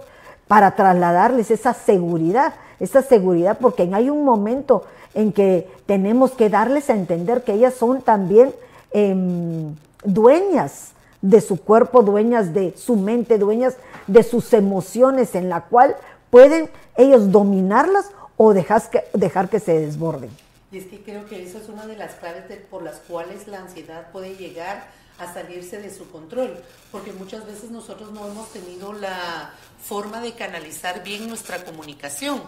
[0.48, 4.84] para trasladarles esa seguridad, esa seguridad, porque hay un momento
[5.14, 8.52] en que tenemos que darles a entender que ellas son también
[8.90, 15.62] em, dueñas de su cuerpo, dueñas de su mente, dueñas de sus emociones, en la
[15.62, 15.94] cual
[16.30, 20.30] pueden ellos dominarlas o dejar que, dejar que se desborden.
[20.70, 23.60] Y es que creo que eso es una de las claves por las cuales la
[23.60, 26.56] ansiedad puede llegar a salirse de su control,
[26.90, 32.42] porque muchas veces nosotros no hemos tenido la forma de canalizar bien nuestra comunicación.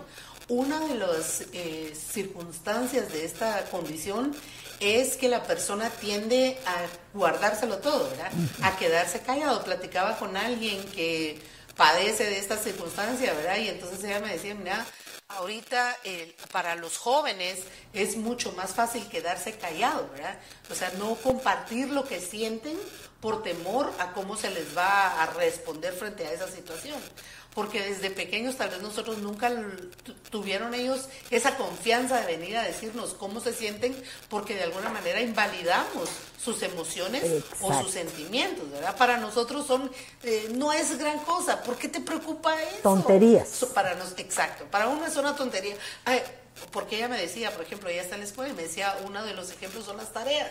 [0.48, 4.34] Una de las eh, circunstancias de esta condición
[4.80, 8.30] es que la persona tiende a guardárselo todo, ¿verdad?
[8.62, 9.64] A quedarse callado.
[9.64, 11.40] Platicaba con alguien que
[11.76, 13.56] padece de esta circunstancia, ¿verdad?
[13.58, 14.84] Y entonces ella me decía, mira,
[15.36, 15.98] ahorita
[16.52, 17.60] para los jóvenes
[17.92, 20.38] es mucho más fácil quedarse callado, ¿verdad?
[20.70, 22.78] O sea, no compartir lo que sienten
[23.20, 27.00] por temor a cómo se les va a responder frente a esa situación
[27.54, 29.50] porque desde pequeños tal vez nosotros nunca
[30.30, 33.94] tuvieron ellos esa confianza de venir a decirnos cómo se sienten,
[34.28, 36.08] porque de alguna manera invalidamos
[36.42, 38.96] sus emociones o sus sentimientos, ¿verdad?
[38.96, 39.90] Para nosotros son,
[40.22, 42.82] eh, no es gran cosa, ¿por qué te preocupa eso?
[42.82, 43.64] Tonterías.
[43.72, 45.76] para nos, exacto, para uno es una tontería.
[46.04, 46.22] Ay,
[46.70, 49.24] porque ella me decía, por ejemplo, ella está en la escuela y me decía, uno
[49.24, 50.50] de los ejemplos son las tareas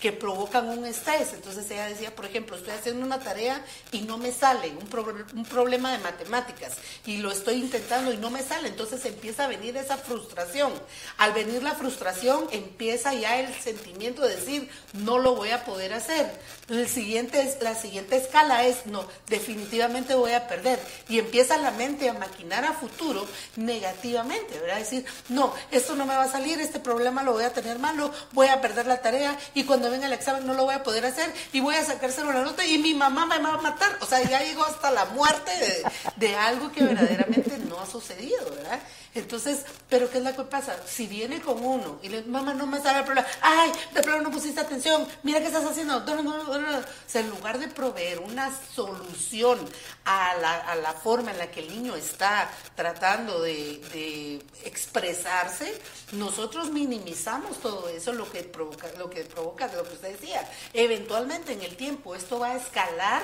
[0.00, 1.32] que provocan un estrés.
[1.32, 4.88] Entonces ella decía, por ejemplo, estoy haciendo una tarea y no me sale, un,
[5.34, 8.68] un problema de matemáticas, y lo estoy intentando y no me sale.
[8.68, 10.72] Entonces empieza a venir esa frustración.
[11.18, 15.92] Al venir la frustración, empieza ya el sentimiento de decir, no lo voy a poder
[15.92, 16.30] hacer.
[16.70, 20.80] El siguiente, la siguiente escala es, no, definitivamente voy a perder.
[21.08, 24.78] Y empieza la mente a maquinar a futuro negativamente, ¿verdad?
[24.78, 28.12] Decir, no, esto no me va a salir, este problema lo voy a tener malo,
[28.30, 31.04] voy a perder la tarea y cuando venga el examen no lo voy a poder
[31.06, 33.98] hacer y voy a sacárselo la nota y mi mamá me va a matar.
[34.00, 35.82] O sea, ya llegó hasta la muerte de,
[36.16, 38.80] de algo que verdaderamente no ha sucedido, ¿verdad?
[39.14, 40.76] Entonces, ¿pero qué es lo que pasa?
[40.86, 44.22] Si viene con uno y le mamá, no me sabe el problema, ay, de pronto
[44.22, 45.96] no pusiste atención, mira qué estás haciendo.
[45.98, 49.58] O sea, en lugar de proveer una solución
[50.04, 55.80] a la, a la forma en la que el niño está tratando de, de, expresarse,
[56.12, 60.48] nosotros minimizamos todo eso, lo que provoca, lo que provoca, lo que usted decía.
[60.72, 63.22] Eventualmente en el tiempo esto va a escalar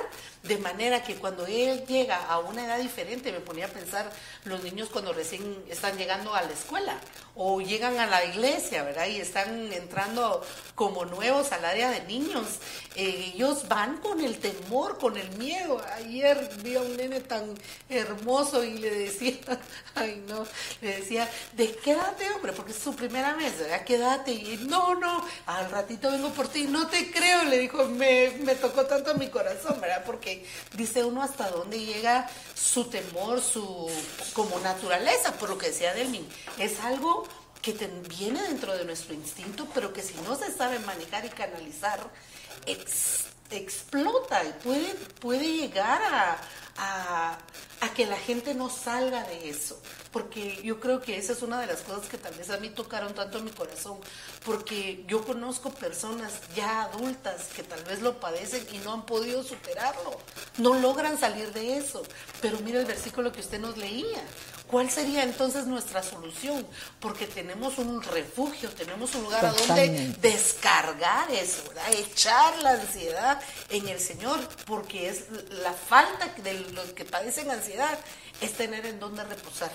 [0.48, 4.10] de manera que cuando él llega a una edad diferente, me ponía a pensar
[4.44, 7.00] los niños cuando recién están llegando a la escuela
[7.36, 9.06] o llegan a la iglesia, ¿verdad?
[9.06, 10.42] Y están entrando
[10.74, 12.46] como nuevos al área de niños.
[12.94, 15.82] Eh, ellos van con el temor, con el miedo.
[15.96, 17.54] Ayer vi a un nene tan
[17.90, 19.36] hermoso y le decía,
[19.94, 20.46] ay no,
[20.80, 23.84] le decía, de quédate hombre, porque es su primera vez, ¿verdad?
[23.84, 24.32] Quédate.
[24.32, 28.54] Y no, no, al ratito vengo por ti, no te creo, le dijo, me, me
[28.54, 30.04] tocó tanto mi corazón, ¿verdad?
[30.06, 33.90] Porque dice uno hasta dónde llega su temor, su
[34.32, 36.26] como naturaleza, por lo que decía Delmin,
[36.58, 37.25] es algo
[37.74, 42.00] que viene dentro de nuestro instinto, pero que si no se sabe manejar y canalizar,
[43.50, 47.38] explota y puede, puede llegar a,
[47.80, 49.80] a, que la gente no salga de eso.
[50.12, 52.68] Porque yo creo que esa es una de las cosas que tal vez a mí
[52.70, 53.98] tocaron tanto mi corazón.
[54.44, 59.42] Porque yo conozco personas ya adultas que tal vez lo padecen y no han podido
[59.42, 60.18] superarlo.
[60.58, 62.02] No logran salir de eso.
[62.40, 64.22] Pero mira el versículo que usted nos leía.
[64.70, 66.66] ¿Cuál sería entonces nuestra solución?
[66.98, 71.84] Porque tenemos un refugio, tenemos un lugar a donde descargar eso, ¿verdad?
[71.92, 75.26] echar la ansiedad en el Señor, porque es
[75.62, 77.96] la falta de los que padecen ansiedad
[78.40, 79.70] es tener en dónde reposar,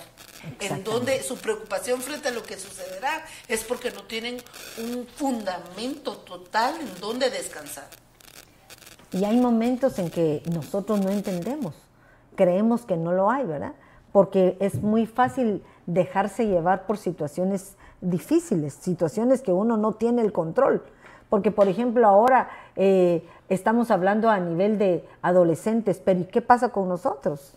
[0.60, 4.42] en donde su preocupación frente a lo que sucederá es porque no tienen
[4.78, 7.88] un fundamento total en donde descansar.
[9.12, 11.74] Y hay momentos en que nosotros no entendemos,
[12.36, 13.72] creemos que no lo hay, ¿verdad?
[14.12, 20.32] Porque es muy fácil dejarse llevar por situaciones difíciles, situaciones que uno no tiene el
[20.32, 20.82] control.
[21.30, 26.68] Porque, por ejemplo, ahora eh, estamos hablando a nivel de adolescentes, pero ¿y qué pasa
[26.68, 27.54] con nosotros?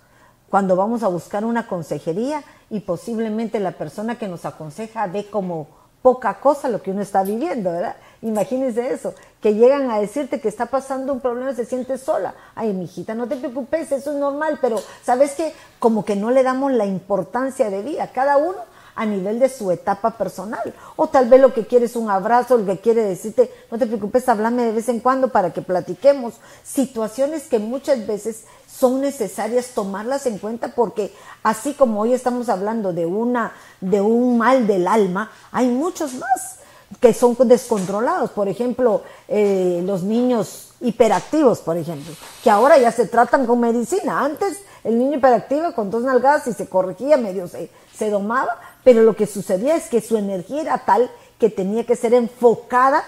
[0.49, 5.67] Cuando vamos a buscar una consejería y posiblemente la persona que nos aconseja ve como
[6.01, 7.95] poca cosa lo que uno está viviendo, ¿verdad?
[8.25, 12.33] Imagínense eso, que llegan a decirte que está pasando un problema se siente sola.
[12.55, 15.53] Ay, mijita, no te preocupes, eso es normal, pero ¿sabes qué?
[15.77, 18.09] Como que no le damos la importancia de vida.
[18.11, 18.57] Cada uno
[18.95, 20.73] a nivel de su etapa personal.
[20.95, 23.85] O tal vez lo que quiere es un abrazo, lo que quiere decirte, no te
[23.85, 26.33] preocupes, háblame de vez en cuando para que platiquemos.
[26.63, 32.91] Situaciones que muchas veces son necesarias tomarlas en cuenta porque así como hoy estamos hablando
[32.91, 36.64] de una de un mal del alma, hay muchos más
[36.99, 38.31] que son descontrolados.
[38.31, 44.21] Por ejemplo, eh, los niños hiperactivos, por ejemplo, que ahora ya se tratan con medicina.
[44.21, 49.03] Antes el niño hiperactivo con dos nalgadas y se corregía, medio se, se domaba, pero
[49.03, 53.03] lo que sucedía es que su energía era tal que tenía que ser enfocada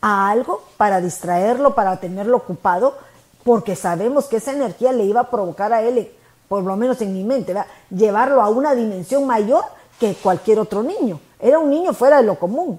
[0.00, 2.96] a algo para distraerlo, para tenerlo ocupado,
[3.44, 6.12] porque sabemos que esa energía le iba a provocar a él,
[6.48, 7.54] por lo menos en mi mente,
[7.90, 9.64] llevarlo a una dimensión mayor
[9.98, 11.20] que cualquier otro niño.
[11.38, 12.78] Era un niño fuera de lo común,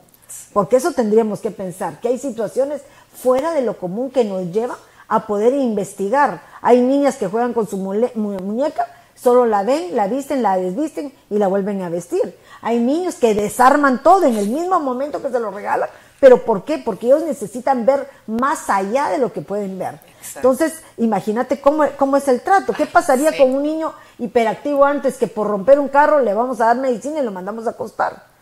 [0.53, 2.81] porque eso tendríamos que pensar, que hay situaciones
[3.13, 6.41] fuera de lo común que nos llevan a poder investigar.
[6.61, 11.37] Hay niñas que juegan con su muñeca, solo la ven, la visten, la desvisten y
[11.37, 12.37] la vuelven a vestir.
[12.61, 15.89] Hay niños que desarman todo en el mismo momento que se lo regalan.
[16.19, 16.77] ¿Pero por qué?
[16.77, 19.99] Porque ellos necesitan ver más allá de lo que pueden ver.
[20.35, 22.71] Entonces, imagínate cómo, cómo, es el trato.
[22.71, 26.67] ¿Qué pasaría con un niño hiperactivo antes que por romper un carro le vamos a
[26.67, 28.32] dar medicina y lo mandamos a acostar?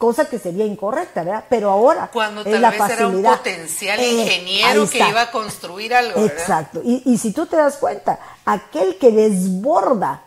[0.00, 1.44] Cosa que sería incorrecta, ¿verdad?
[1.50, 3.10] Pero ahora Cuando tal la vez facilidad.
[3.10, 6.22] era un potencial eh, ingeniero que iba a construir algo.
[6.22, 6.38] ¿verdad?
[6.38, 6.80] Exacto.
[6.82, 10.22] Y, y si tú te das cuenta, aquel que desborda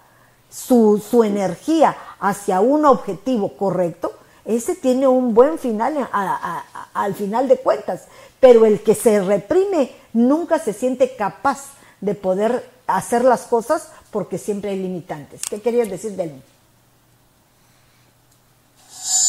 [0.47, 4.13] su, su energía hacia un objetivo correcto,
[4.45, 6.07] ese tiene un buen final
[6.93, 8.03] al final de cuentas.
[8.39, 14.37] Pero el que se reprime nunca se siente capaz de poder hacer las cosas porque
[14.37, 15.41] siempre hay limitantes.
[15.49, 16.43] ¿Qué querías decir, Delmi?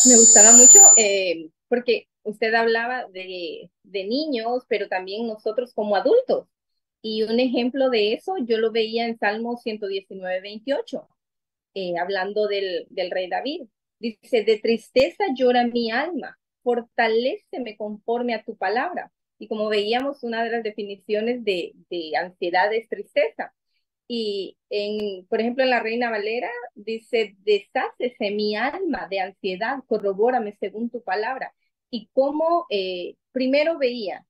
[0.06, 6.46] Me gustaba mucho eh, porque usted hablaba de, de niños, pero también nosotros como adultos.
[7.02, 11.08] Y un ejemplo de eso yo lo veía en Salmo 119, 28
[11.74, 13.62] eh, hablando del, del rey David.
[13.98, 19.12] Dice, de tristeza llora mi alma, fortaléceme conforme a tu palabra.
[19.38, 23.52] Y como veíamos, una de las definiciones de, de ansiedad es tristeza.
[24.06, 30.56] Y en, por ejemplo, en la Reina Valera dice, deshácese mi alma de ansiedad, corrobórame
[30.60, 31.54] según tu palabra.
[31.90, 34.26] Y como eh, primero veía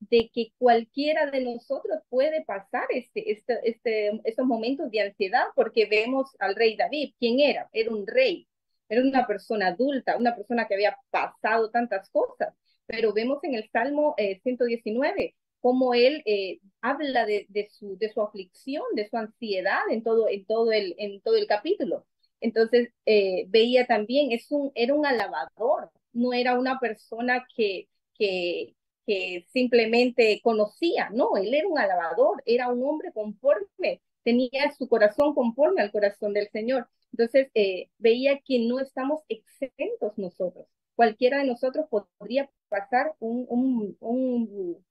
[0.00, 5.86] de que cualquiera de nosotros puede pasar este, este, este, estos momentos de ansiedad, porque
[5.86, 7.68] vemos al rey David, ¿quién era?
[7.72, 8.48] Era un rey,
[8.88, 12.54] era una persona adulta, una persona que había pasado tantas cosas,
[12.86, 15.34] pero vemos en el Salmo 119 eh,
[15.64, 20.28] cómo él eh, habla de, de, su, de su aflicción, de su ansiedad en todo,
[20.28, 22.06] en todo, el, en todo el capítulo.
[22.40, 27.88] Entonces, eh, veía también, es un, era un alabador, no era una persona que,
[28.18, 28.74] que,
[29.06, 35.34] que simplemente conocía, no, él era un alabador, era un hombre conforme, tenía su corazón
[35.34, 36.88] conforme al corazón del Señor.
[37.12, 40.66] Entonces eh, veía que no estamos exentos nosotros.
[40.94, 41.86] Cualquiera de nosotros
[42.18, 44.84] podría pasar un, un, un,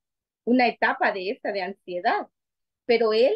[0.46, 2.28] una etapa de esta, de ansiedad,
[2.86, 3.34] pero él,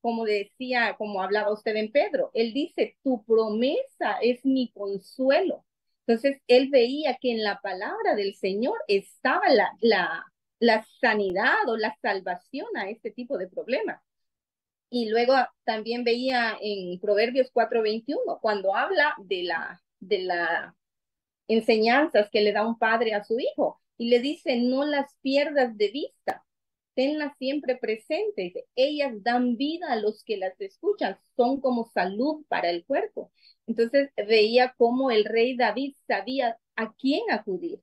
[0.00, 5.64] como decía, como hablaba usted en Pedro, él dice, tu promesa es mi consuelo.
[6.06, 10.26] Entonces, él veía que en la palabra del Señor estaba la, la,
[10.58, 14.02] la sanidad o la salvación a este tipo de problemas.
[14.90, 15.34] Y luego
[15.64, 20.76] también veía en Proverbios 4:21, cuando habla de la, de la
[21.48, 25.76] enseñanzas que le da un padre a su hijo, y le dice, no las pierdas
[25.76, 26.44] de vista,
[26.94, 28.52] tenlas siempre presentes.
[28.74, 33.32] Ellas dan vida a los que las escuchan, son como salud para el cuerpo.
[33.66, 37.80] Entonces veía cómo el rey David sabía a quién acudir.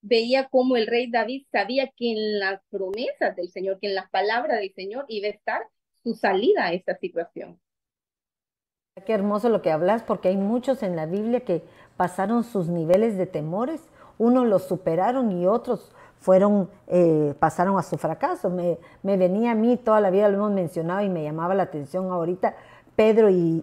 [0.00, 4.08] Veía cómo el rey David sabía que en las promesas del Señor, que en las
[4.10, 5.62] palabras del Señor iba a estar
[6.02, 7.60] su salida a esta situación.
[9.06, 11.62] Qué hermoso lo que hablas, porque hay muchos en la Biblia que
[11.96, 13.88] pasaron sus niveles de temores,
[14.18, 18.50] unos los superaron y otros fueron, eh, pasaron a su fracaso.
[18.50, 22.10] Me, venía a mí, toda la vida lo hemos mencionado y me llamaba la atención
[22.10, 22.54] ahorita
[22.96, 23.62] Pedro y,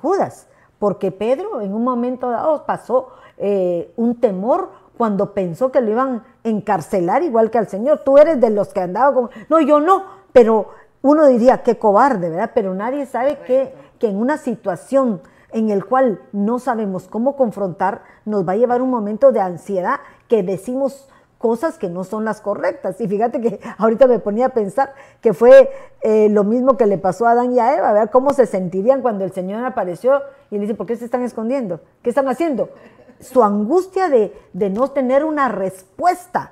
[0.00, 0.48] Judas,
[0.78, 6.22] porque Pedro en un momento dado pasó eh, un temor cuando pensó que lo iban
[6.44, 8.02] a encarcelar igual que al Señor.
[8.04, 9.30] Tú eres de los que andaba con...
[9.48, 10.70] No, yo no, pero
[11.02, 12.50] uno diría, qué cobarde, ¿verdad?
[12.54, 15.20] Pero nadie sabe que, que en una situación
[15.54, 20.00] en el cual no sabemos cómo confrontar, nos va a llevar un momento de ansiedad
[20.28, 23.00] que decimos cosas que no son las correctas.
[23.00, 25.70] Y fíjate que ahorita me ponía a pensar que fue
[26.02, 29.00] eh, lo mismo que le pasó a Adán y a Eva, ver cómo se sentirían
[29.00, 31.80] cuando el Señor apareció y le dice, ¿por qué se están escondiendo?
[32.02, 32.70] ¿Qué están haciendo?
[33.20, 36.50] Su angustia de, de no tener una respuesta.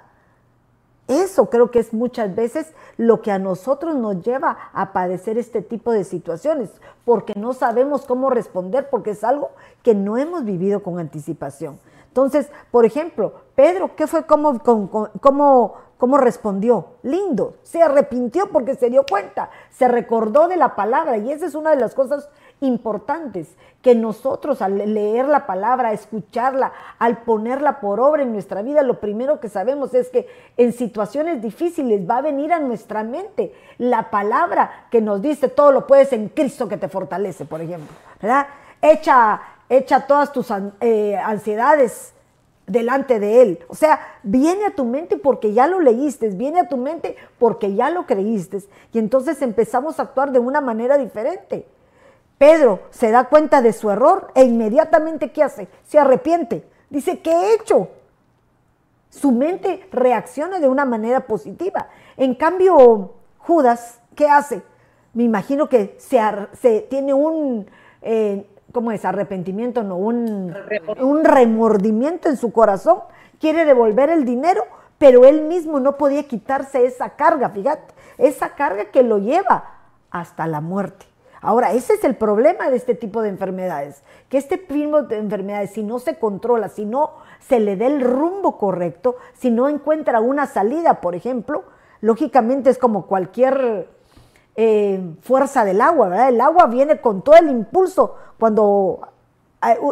[1.08, 5.60] Eso creo que es muchas veces lo que a nosotros nos lleva a padecer este
[5.60, 6.70] tipo de situaciones,
[7.04, 9.50] porque no sabemos cómo responder, porque es algo
[9.82, 11.78] que no hemos vivido con anticipación.
[12.08, 15.74] Entonces, por ejemplo, Pedro, ¿qué fue cómo, cómo, cómo
[16.18, 16.86] respondió?
[17.02, 21.54] Lindo, se arrepintió porque se dio cuenta, se recordó de la palabra y esa es
[21.54, 22.28] una de las cosas
[22.60, 28.82] importantes, que nosotros al leer la palabra, escucharla, al ponerla por obra en nuestra vida,
[28.82, 33.52] lo primero que sabemos es que en situaciones difíciles va a venir a nuestra mente
[33.78, 37.96] la palabra que nos dice todo lo puedes en Cristo que te fortalece, por ejemplo,
[38.20, 38.46] ¿verdad?
[38.80, 39.40] Echa
[39.76, 40.48] echa todas tus
[40.80, 42.12] eh, ansiedades
[42.66, 43.58] delante de Él.
[43.68, 47.74] O sea, viene a tu mente porque ya lo leíste, viene a tu mente porque
[47.74, 48.62] ya lo creíste.
[48.92, 51.66] Y entonces empezamos a actuar de una manera diferente.
[52.38, 55.68] Pedro se da cuenta de su error e inmediatamente ¿qué hace?
[55.84, 56.64] Se arrepiente.
[56.90, 57.88] Dice, ¿qué he hecho?
[59.10, 61.88] Su mente reacciona de una manera positiva.
[62.16, 64.62] En cambio, Judas, ¿qué hace?
[65.14, 67.66] Me imagino que se, tiene un,
[68.00, 69.04] eh, ¿cómo es?
[69.04, 70.54] Arrepentimiento, no, un,
[71.00, 73.00] un remordimiento en su corazón.
[73.38, 74.64] Quiere devolver el dinero,
[74.98, 79.64] pero él mismo no podía quitarse esa carga, fíjate, esa carga que lo lleva
[80.10, 81.06] hasta la muerte.
[81.40, 85.72] Ahora, ese es el problema de este tipo de enfermedades, que este tipo de enfermedades,
[85.72, 90.20] si no se controla, si no se le da el rumbo correcto, si no encuentra
[90.20, 91.64] una salida, por ejemplo,
[92.00, 93.88] lógicamente es como cualquier
[94.56, 96.28] eh, fuerza del agua, ¿verdad?
[96.28, 99.00] El agua viene con todo el impulso cuando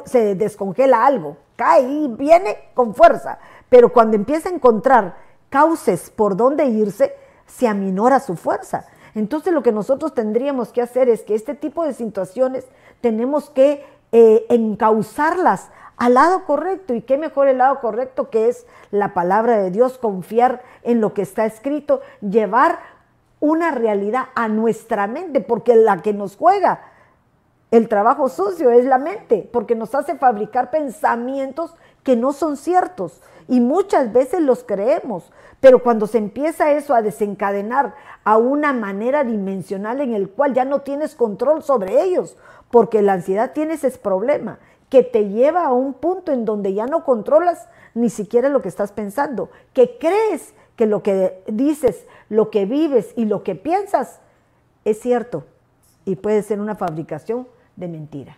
[0.05, 3.39] se descongela algo, cae y viene con fuerza,
[3.69, 5.17] pero cuando empieza a encontrar
[5.49, 7.15] cauces por donde irse,
[7.47, 8.87] se aminora su fuerza.
[9.15, 12.67] Entonces lo que nosotros tendríamos que hacer es que este tipo de situaciones
[13.01, 16.95] tenemos que eh, encauzarlas al lado correcto.
[16.95, 21.13] ¿Y qué mejor el lado correcto que es la palabra de Dios, confiar en lo
[21.13, 22.79] que está escrito, llevar
[23.41, 26.83] una realidad a nuestra mente, porque la que nos juega
[27.71, 33.23] el trabajo sucio es la mente, porque nos hace fabricar pensamientos que no son ciertos
[33.47, 35.31] y muchas veces los creemos,
[35.61, 40.65] pero cuando se empieza eso a desencadenar a una manera dimensional en el cual ya
[40.65, 42.37] no tienes control sobre ellos,
[42.71, 46.87] porque la ansiedad tiene ese problema que te lleva a un punto en donde ya
[46.87, 52.51] no controlas ni siquiera lo que estás pensando, que crees que lo que dices, lo
[52.51, 54.21] que vives y lo que piensas
[54.85, 55.45] es cierto
[56.05, 57.47] y puede ser una fabricación
[57.77, 58.37] de mentira.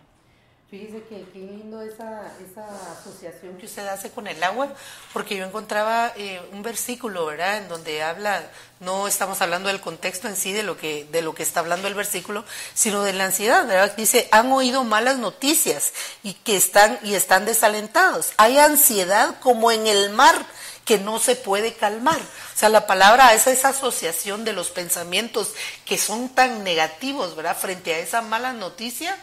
[0.73, 4.73] Fíjese que qué lindo esa, esa, asociación que usted hace con el agua,
[5.13, 8.41] porque yo encontraba eh, un versículo, ¿verdad?, en donde habla,
[8.79, 11.87] no estamos hablando del contexto en sí de lo que, de lo que está hablando
[11.87, 13.95] el versículo, sino de la ansiedad, ¿verdad?
[13.95, 18.33] Dice, han oído malas noticias y que están, y están desalentados.
[18.37, 20.43] Hay ansiedad como en el mar
[20.85, 22.19] que no se puede calmar.
[22.19, 25.53] O sea, la palabra es esa asociación de los pensamientos
[25.85, 27.57] que son tan negativos, ¿verdad?
[27.57, 29.17] Frente a esa mala noticia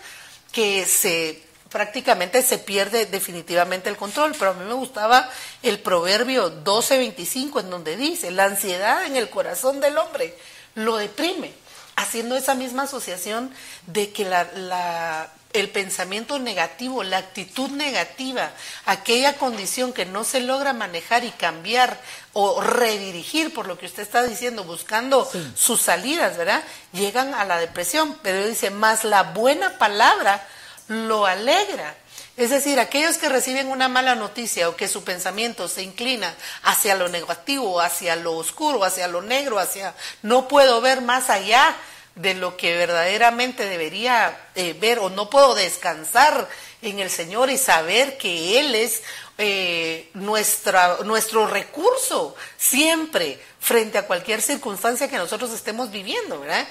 [0.53, 4.35] que se prácticamente se pierde definitivamente el control.
[4.39, 5.31] Pero a mí me gustaba
[5.63, 10.37] el proverbio 12:25 en donde dice, la ansiedad en el corazón del hombre
[10.75, 11.53] lo deprime,
[11.97, 13.53] haciendo esa misma asociación
[13.87, 18.51] de que la, la el pensamiento negativo, la actitud negativa,
[18.87, 21.99] aquella condición que no se logra manejar y cambiar
[22.33, 26.63] o redirigir por lo que usted está diciendo, buscando sus salidas, ¿verdad?
[26.93, 30.47] Llegan a la depresión, pero dice, más la buena palabra
[30.87, 31.97] lo alegra.
[32.37, 36.33] Es decir, aquellos que reciben una mala noticia o que su pensamiento se inclina
[36.63, 41.77] hacia lo negativo, hacia lo oscuro, hacia lo negro, hacia no puedo ver más allá,
[42.21, 46.49] de lo que verdaderamente debería eh, ver o no puedo descansar
[46.83, 49.03] en el Señor y saber que Él es
[49.39, 56.67] eh, nuestra, nuestro recurso siempre frente a cualquier circunstancia que nosotros estemos viviendo, ¿verdad?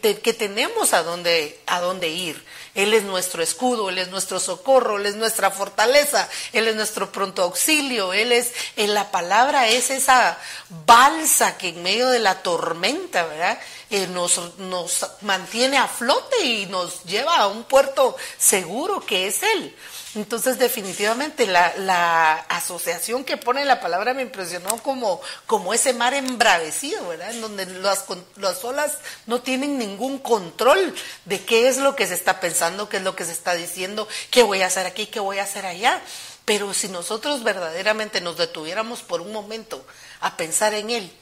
[0.00, 2.44] Que tenemos a dónde, a dónde ir.
[2.74, 7.12] Él es nuestro escudo, Él es nuestro socorro, Él es nuestra fortaleza, Él es nuestro
[7.12, 10.38] pronto auxilio, Él es, en la palabra es esa
[10.86, 13.58] balsa que en medio de la tormenta, ¿verdad?
[13.94, 19.42] Eh, nos, nos mantiene a flote y nos lleva a un puerto seguro que es
[19.42, 19.76] Él.
[20.14, 27.06] Entonces, definitivamente, la, asociación que pone la palabra me impresionó como, como ese mar embravecido,
[27.06, 27.32] ¿verdad?
[27.32, 30.94] En donde las, las olas no tienen ningún control
[31.26, 34.08] de qué es lo que se está pensando, qué es lo que se está diciendo,
[34.30, 36.00] qué voy a hacer aquí, qué voy a hacer allá.
[36.46, 39.84] Pero si nosotros verdaderamente nos detuviéramos por un momento
[40.20, 41.12] a pensar en Él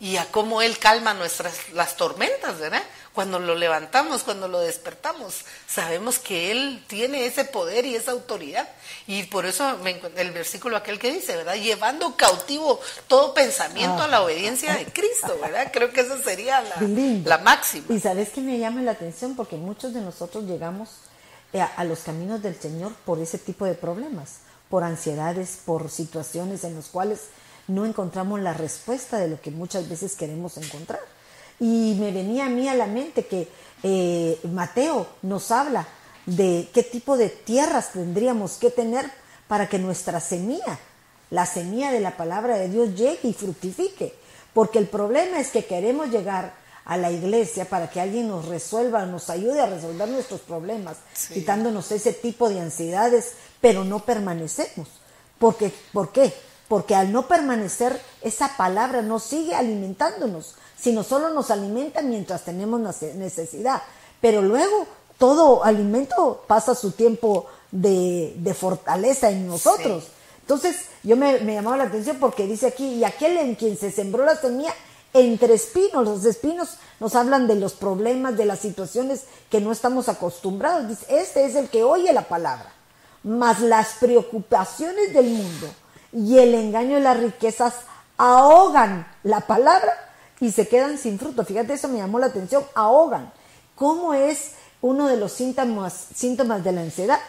[0.00, 2.82] y a cómo Él calma nuestras las tormentas, ¿verdad?
[3.12, 8.68] Cuando lo levantamos, cuando lo despertamos, sabemos que Él tiene ese poder y esa autoridad.
[9.08, 9.76] Y por eso
[10.16, 11.56] el versículo aquel que dice, ¿verdad?
[11.56, 15.70] Llevando cautivo todo pensamiento a la obediencia de Cristo, ¿verdad?
[15.72, 16.76] Creo que esa sería la,
[17.24, 17.92] la máxima.
[17.92, 20.90] Y sabes que me llama la atención porque muchos de nosotros llegamos
[21.54, 26.62] eh, a, los caminos del Señor por ese tipo de problemas, por ansiedades, por situaciones
[26.62, 27.28] en las cuales
[27.68, 31.00] no encontramos la respuesta de lo que muchas veces queremos encontrar.
[31.60, 33.48] Y me venía a mí a la mente que
[33.82, 35.86] eh, Mateo nos habla
[36.26, 39.10] de qué tipo de tierras tendríamos que tener
[39.46, 40.78] para que nuestra semilla,
[41.30, 44.14] la semilla de la palabra de Dios, llegue y fructifique.
[44.52, 46.54] Porque el problema es que queremos llegar
[46.84, 50.96] a la iglesia para que alguien nos resuelva, nos ayude a resolver nuestros problemas,
[51.32, 54.88] quitándonos ese tipo de ansiedades, pero no permanecemos.
[55.38, 56.32] Porque, ¿Por qué?
[56.68, 62.80] Porque al no permanecer, esa palabra no sigue alimentándonos sino solo nos alimenta mientras tenemos
[62.80, 63.82] necesidad.
[64.20, 64.86] Pero luego
[65.18, 70.08] todo alimento pasa su tiempo de, fortaleza en nosotros.
[70.40, 73.90] Entonces, yo me, me llamaba la atención porque dice aquí, y aquel en quien se
[73.90, 74.72] sembró la semilla
[75.12, 80.08] entre espinos, los espinos nos hablan de los problemas, de las situaciones que no estamos
[80.08, 80.88] acostumbrados.
[80.88, 82.72] Dice, este es el que oye la palabra,
[83.24, 85.68] mas las preocupaciones del mundo
[86.12, 87.74] y el engaño de las riquezas
[88.16, 89.92] ahogan la palabra
[90.40, 91.44] y se quedan sin fruto.
[91.44, 93.32] Fíjate, eso me llamó la atención, ahogan.
[93.74, 97.20] ¿Cómo es uno de los síntomas, síntomas de la ansiedad?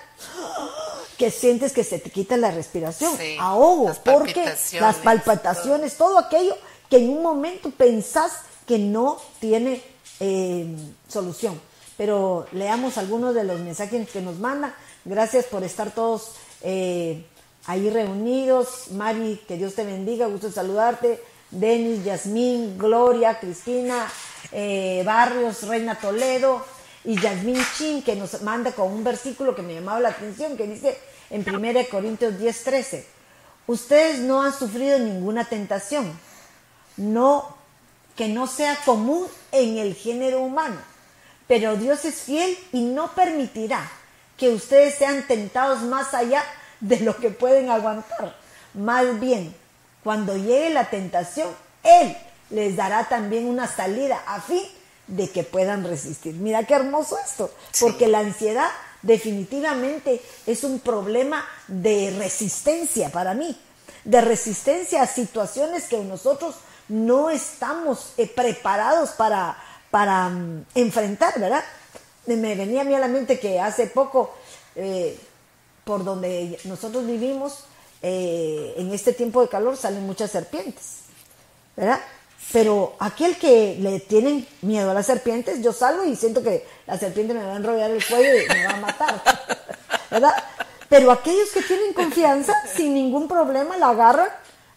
[1.17, 6.17] Que sientes que se te quita la respiración, ahogo, porque las palpitaciones, todo.
[6.17, 6.55] aquello
[6.89, 8.31] que en un momento pensás
[8.65, 9.83] que no tiene
[10.19, 10.75] eh,
[11.07, 11.59] solución.
[11.97, 14.73] Pero leamos algunos de los mensajes que nos mandan.
[15.03, 17.25] Gracias por estar todos eh,
[17.69, 18.89] ahí reunidos.
[18.91, 21.23] Mari, que Dios te bendiga, gusto saludarte.
[21.51, 24.07] Denis, Yasmín, Gloria, Cristina,
[24.51, 26.65] eh, Barrios, Reina Toledo
[27.03, 30.67] y Yasmín Chin, que nos manda con un versículo que me llamaba la atención, que
[30.67, 30.97] dice
[31.29, 33.07] en 1 Corintios 10, 13,
[33.67, 36.19] ustedes no han sufrido ninguna tentación,
[36.97, 37.55] no,
[38.15, 40.77] que no sea común en el género humano,
[41.47, 43.89] pero Dios es fiel y no permitirá
[44.37, 46.43] que ustedes sean tentados más allá
[46.79, 48.35] de lo que pueden aguantar.
[48.73, 49.53] Más bien,
[50.03, 51.49] cuando llegue la tentación,
[51.83, 52.15] Él
[52.49, 54.63] les dará también una salida a fin
[55.07, 56.35] de que puedan resistir.
[56.35, 58.69] Mira qué hermoso esto, porque la ansiedad
[59.01, 63.57] definitivamente es un problema de resistencia para mí,
[64.03, 66.55] de resistencia a situaciones que nosotros
[66.87, 69.57] no estamos eh, preparados para,
[69.91, 71.63] para mm, enfrentar, ¿verdad?
[72.25, 74.35] Me venía a mí a la mente que hace poco,
[74.75, 75.17] eh,
[75.83, 77.65] por donde nosotros vivimos,
[78.01, 80.99] eh, en este tiempo de calor salen muchas serpientes,
[81.75, 81.99] ¿verdad?
[82.51, 86.97] Pero aquel que le tienen miedo a las serpientes, yo salgo y siento que la
[86.97, 89.21] serpiente me va a enrollar el cuello y me va a matar,
[90.11, 90.33] ¿verdad?
[90.87, 94.29] Pero aquellos que tienen confianza, sin ningún problema, la agarran,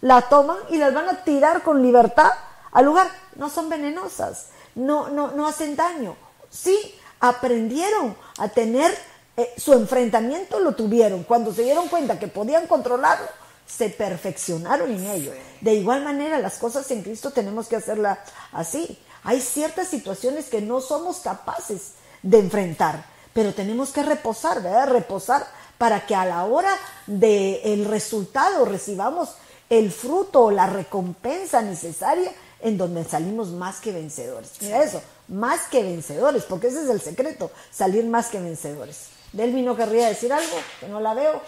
[0.02, 2.32] la toman y las van a tirar con libertad
[2.72, 3.08] al lugar.
[3.36, 6.16] No son venenosas, no, no, no hacen daño.
[6.50, 6.76] Sí,
[7.20, 8.94] aprendieron a tener
[9.36, 11.24] eh, su enfrentamiento lo tuvieron.
[11.24, 13.26] Cuando se dieron cuenta que podían controlarlo,
[13.66, 15.32] se perfeccionaron en ello.
[15.60, 18.18] De igual manera, las cosas en Cristo tenemos que hacerlas
[18.52, 18.98] así.
[19.24, 24.88] Hay ciertas situaciones que no somos capaces de enfrentar, pero tenemos que reposar, ¿verdad?
[24.88, 25.46] Reposar
[25.78, 26.70] para que a la hora
[27.06, 29.30] del resultado recibamos
[29.70, 34.50] el fruto o la recompensa necesaria en donde salimos más que vencedores.
[34.60, 39.06] Mira eso, más que vencedores, porque ese es el secreto, salir más que vencedores.
[39.32, 41.42] Delmi no querría decir algo, que no la veo.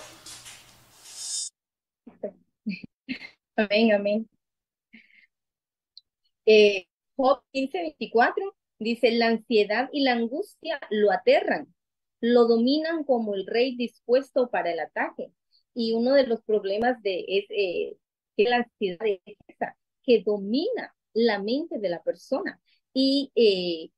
[3.57, 4.29] Amén, amén.
[6.47, 11.75] Eh, Job 15:24 dice, la ansiedad y la angustia lo aterran,
[12.21, 15.33] lo dominan como el rey dispuesto para el ataque.
[15.75, 17.97] Y uno de los problemas de es eh,
[18.37, 22.61] que la ansiedad es esa, que domina la mente de la persona.
[22.93, 23.91] Y eh,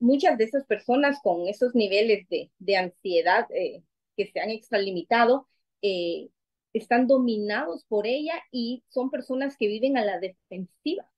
[0.00, 3.82] muchas de esas personas con esos niveles de, de ansiedad eh,
[4.16, 5.48] que se han extralimitado,
[5.82, 6.28] eh,
[6.72, 11.10] están dominados por ella y son personas que viven a la defensiva.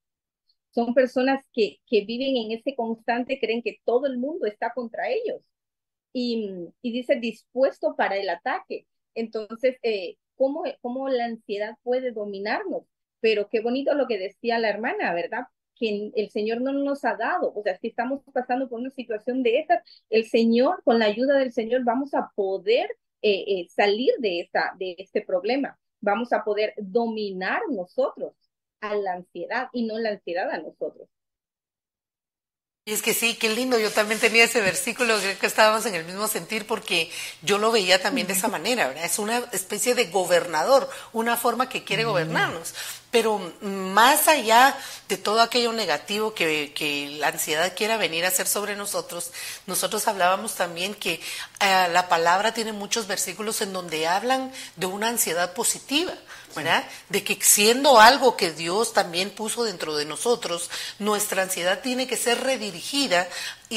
[0.71, 5.09] Son personas que, que viven en ese constante, creen que todo el mundo está contra
[5.09, 5.41] ellos.
[6.13, 6.49] Y,
[6.81, 8.87] y dice dispuesto para el ataque.
[9.15, 12.83] Entonces, eh, ¿cómo, ¿cómo la ansiedad puede dominarnos?
[13.21, 15.43] Pero qué bonito lo que decía la hermana, ¿verdad?
[15.81, 17.51] Que el Señor no nos ha dado.
[17.55, 21.39] O sea, si estamos pasando por una situación de estas, el Señor, con la ayuda
[21.39, 22.87] del Señor, vamos a poder
[23.23, 25.77] eh, eh, salir de, esta, de este problema.
[25.99, 28.33] Vamos a poder dominar nosotros
[28.79, 31.09] a la ansiedad y no la ansiedad a nosotros.
[32.85, 33.77] Y es que sí, qué lindo.
[33.79, 37.11] Yo también tenía ese versículo, creo que estábamos en el mismo sentir porque
[37.43, 39.05] yo lo veía también de esa manera, ¿verdad?
[39.05, 42.73] Es una especie de gobernador, una forma que quiere gobernarnos.
[43.11, 44.77] Pero más allá
[45.09, 49.31] de todo aquello negativo que, que, la ansiedad quiera venir a hacer sobre nosotros,
[49.67, 51.21] nosotros hablábamos también que
[51.59, 56.13] eh, la palabra tiene muchos versículos en donde hablan de una ansiedad positiva.
[56.55, 56.83] ¿verdad?
[57.09, 62.17] De que siendo algo que Dios también puso dentro de nosotros, nuestra ansiedad tiene que
[62.17, 63.27] ser redirigida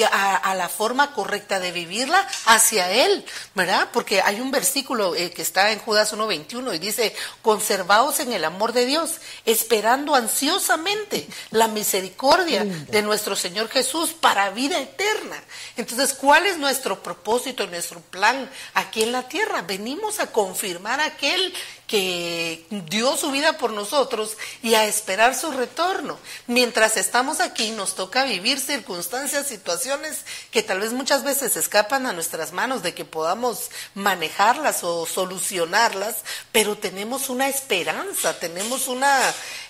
[0.02, 3.24] a, la forma correcta de vivirla hacia Él,
[3.54, 3.88] ¿verdad?
[3.92, 8.44] Porque hay un versículo eh, que está en Judas 1.21 y dice, conservaos en el
[8.44, 9.12] amor de Dios,
[9.44, 15.42] esperando ansiosamente la misericordia de nuestro Señor Jesús para vida eterna.
[15.76, 19.62] Entonces, ¿cuál es nuestro propósito, nuestro plan aquí en la tierra?
[19.62, 21.54] Venimos a confirmar aquel
[21.86, 26.18] que dio su vida por nosotros y a esperar su retorno.
[26.46, 32.12] Mientras estamos aquí nos toca vivir circunstancias, situaciones que tal vez muchas veces escapan a
[32.12, 36.16] nuestras manos de que podamos manejarlas o solucionarlas,
[36.52, 39.20] pero tenemos una esperanza, tenemos una,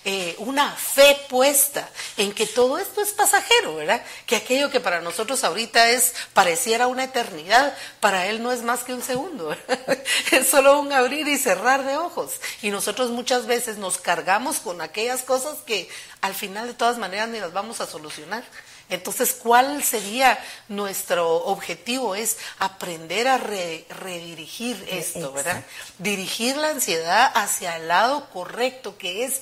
[0.07, 1.89] eh, una fe puesta
[2.19, 4.03] en que todo esto es pasajero, ¿verdad?
[4.27, 8.85] Que aquello que para nosotros ahorita es, pareciera una eternidad, para Él no es más
[8.85, 9.57] que un segundo,
[10.31, 14.81] es solo un abrir y cerrar de ojos y nosotros muchas veces nos cargamos con
[14.81, 15.89] aquellas cosas que
[16.21, 18.45] al final de todas maneras ni las vamos a solucionar.
[18.91, 20.39] Entonces, ¿cuál sería
[20.69, 22.15] nuestro objetivo?
[22.15, 25.65] Es aprender a redirigir esto, ¿verdad?
[25.99, 29.41] Dirigir la ansiedad hacia el lado correcto, que es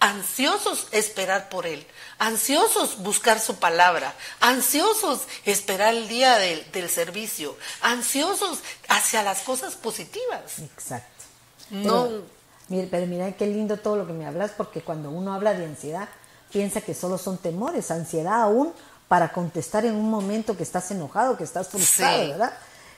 [0.00, 1.86] ansiosos esperar por Él,
[2.18, 9.76] ansiosos buscar su palabra, ansiosos esperar el día del, del servicio, ansiosos hacia las cosas
[9.76, 10.58] positivas.
[10.58, 11.24] Exacto.
[11.70, 12.08] No.
[12.68, 16.08] Pero, mira qué lindo todo lo que me hablas, porque cuando uno habla de ansiedad,
[16.52, 18.72] piensa que solo son temores, ansiedad aún
[19.08, 22.52] para contestar en un momento que estás enojado, que estás frustrado, ¿verdad?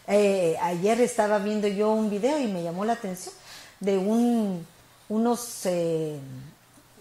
[0.08, 3.34] Eh, ayer estaba viendo yo un video y me llamó la atención
[3.80, 4.66] de un,
[5.08, 6.18] unos, eh,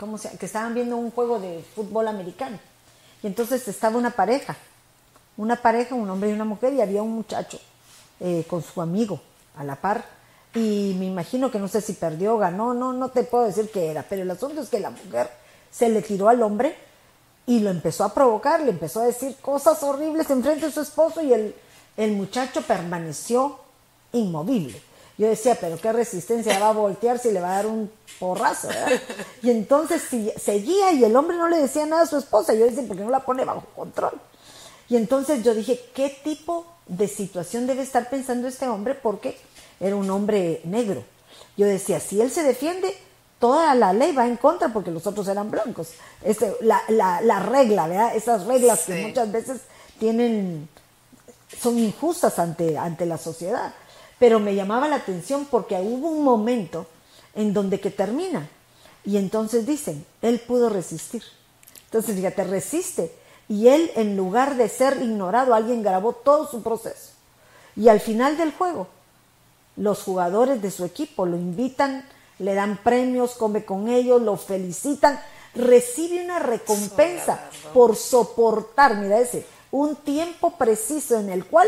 [0.01, 2.57] ¿cómo se que estaban viendo un juego de fútbol americano.
[3.21, 4.57] Y entonces estaba una pareja,
[5.37, 7.59] una pareja, un hombre y una mujer, y había un muchacho
[8.19, 9.21] eh, con su amigo
[9.55, 10.03] a la par
[10.55, 13.69] y me imagino que no sé si perdió o ganó, no, no te puedo decir
[13.71, 15.29] qué era, pero el asunto es que la mujer
[15.69, 16.75] se le tiró al hombre
[17.45, 20.81] y lo empezó a provocar, le empezó a decir cosas horribles en frente de su
[20.81, 21.55] esposo y el,
[21.95, 23.59] el muchacho permaneció
[24.13, 24.81] inmovible.
[25.17, 28.69] Yo decía, pero qué resistencia va a voltear si le va a dar un porrazo,
[29.43, 32.53] Y entonces si, seguía y el hombre no le decía nada a su esposa.
[32.53, 34.19] Yo decía, ¿por qué no la pone bajo control?
[34.89, 38.95] Y entonces yo dije, ¿qué tipo de situación debe estar pensando este hombre?
[38.95, 39.37] Porque
[39.79, 41.03] era un hombre negro.
[41.57, 42.95] Yo decía, si él se defiende,
[43.39, 45.89] toda la ley va en contra porque los otros eran blancos.
[46.23, 48.15] Este, la, la, regla, ¿verdad?
[48.15, 49.61] Esas reglas que muchas veces
[49.99, 50.69] tienen,
[51.59, 53.73] son injustas ante, ante la sociedad.
[54.21, 56.85] Pero me llamaba la atención porque hubo un momento
[57.33, 58.47] en donde que termina.
[59.03, 61.23] Y entonces dicen, él pudo resistir.
[61.85, 63.11] Entonces, fíjate, resiste.
[63.49, 67.13] Y él, en lugar de ser ignorado, alguien grabó todo su proceso.
[67.75, 68.87] Y al final del juego,
[69.75, 72.07] los jugadores de su equipo, lo invitan,
[72.37, 75.19] le dan premios, come con ellos, lo felicitan,
[75.55, 81.67] recibe una recompensa por soportar, mira ese, un tiempo preciso en el cual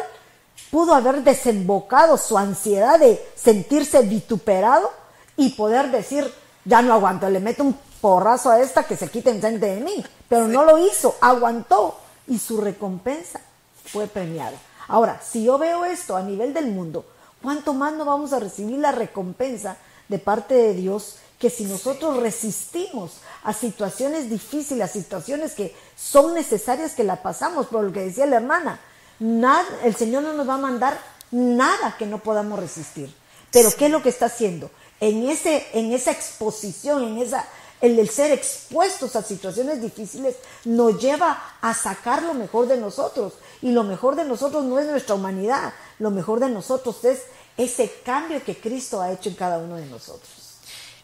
[0.73, 4.89] pudo haber desembocado su ansiedad de sentirse vituperado
[5.37, 6.33] y poder decir,
[6.65, 10.03] ya no aguanto, le meto un porrazo a esta que se quite enfrente de mí,
[10.27, 13.39] pero no lo hizo, aguantó y su recompensa
[13.85, 14.57] fue premiada.
[14.87, 17.05] Ahora, si yo veo esto a nivel del mundo,
[17.43, 19.77] ¿cuánto más no vamos a recibir la recompensa
[20.09, 26.33] de parte de Dios que si nosotros resistimos a situaciones difíciles, a situaciones que son
[26.33, 28.79] necesarias que la pasamos, por lo que decía la hermana,
[29.19, 30.99] el Señor no nos va a mandar
[31.31, 33.13] nada que no podamos resistir.
[33.51, 34.71] Pero ¿qué es lo que está haciendo?
[34.99, 37.47] En, ese, en esa exposición, en esa,
[37.81, 40.35] el, el ser expuestos a situaciones difíciles,
[40.65, 43.33] nos lleva a sacar lo mejor de nosotros.
[43.61, 47.21] Y lo mejor de nosotros no es nuestra humanidad, lo mejor de nosotros es
[47.57, 50.43] ese cambio que Cristo ha hecho en cada uno de nosotros.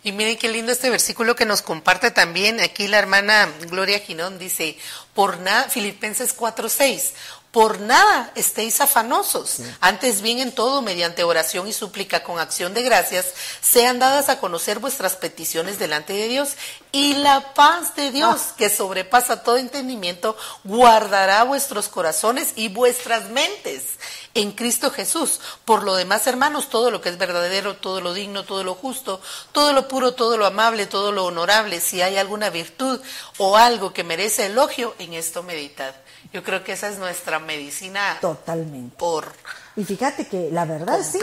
[0.02, 4.40] Y miren qué lindo este versículo que nos comparte también aquí la hermana Gloria Ginón
[4.40, 4.78] dice,
[5.14, 7.12] por nada, Filipenses 4:6,
[7.52, 12.84] por nada estéis afanosos, antes bien en todo, mediante oración y súplica con acción de
[12.84, 16.50] gracias, sean dadas a conocer vuestras peticiones delante de Dios
[16.92, 18.54] y la paz de Dios, ah.
[18.56, 23.98] que sobrepasa todo entendimiento, guardará vuestros corazones y vuestras mentes
[24.36, 25.40] en Cristo Jesús.
[25.66, 29.22] Por lo demás, hermanos, todo lo que es verdadero, todo lo digno, todo lo justo,
[29.52, 33.00] todo lo puro, todo lo amable, todo lo honorable, si hay alguna virtud
[33.38, 35.96] o algo que merece elogio, en esto meditad.
[36.32, 38.18] Yo creo que esa es nuestra medicina.
[38.22, 38.96] Totalmente.
[38.98, 39.34] Por
[39.80, 41.20] y fíjate que la verdad sí,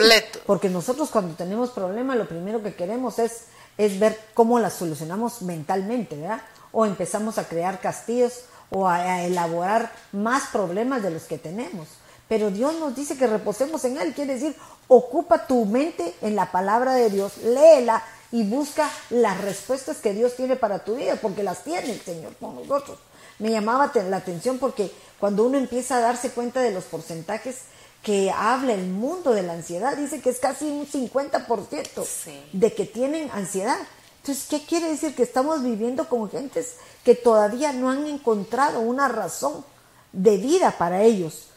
[0.47, 3.43] porque nosotros cuando tenemos problemas lo primero que queremos es,
[3.77, 6.41] es ver cómo las solucionamos mentalmente, ¿verdad?
[6.73, 11.87] O empezamos a crear castillos o a, elaborar más problemas de los que tenemos.
[12.29, 14.57] Pero Dios nos dice que reposemos en Él, quiere decir,
[14.89, 18.03] ocupa tu mente en la palabra de Dios, léela
[18.33, 22.35] y busca las respuestas que Dios tiene para tu vida, porque las tiene el Señor
[22.37, 22.99] con nosotros
[23.39, 27.61] me llamaba la atención porque cuando uno empieza a darse cuenta de los porcentajes
[28.03, 32.07] que habla el mundo de la ansiedad, dice que es casi un 50%
[32.53, 33.79] de que tienen ansiedad.
[34.19, 35.15] Entonces, ¿qué quiere decir?
[35.15, 39.65] Que estamos viviendo con gentes que todavía no han encontrado una razón
[40.13, 41.49] de vida para ellos.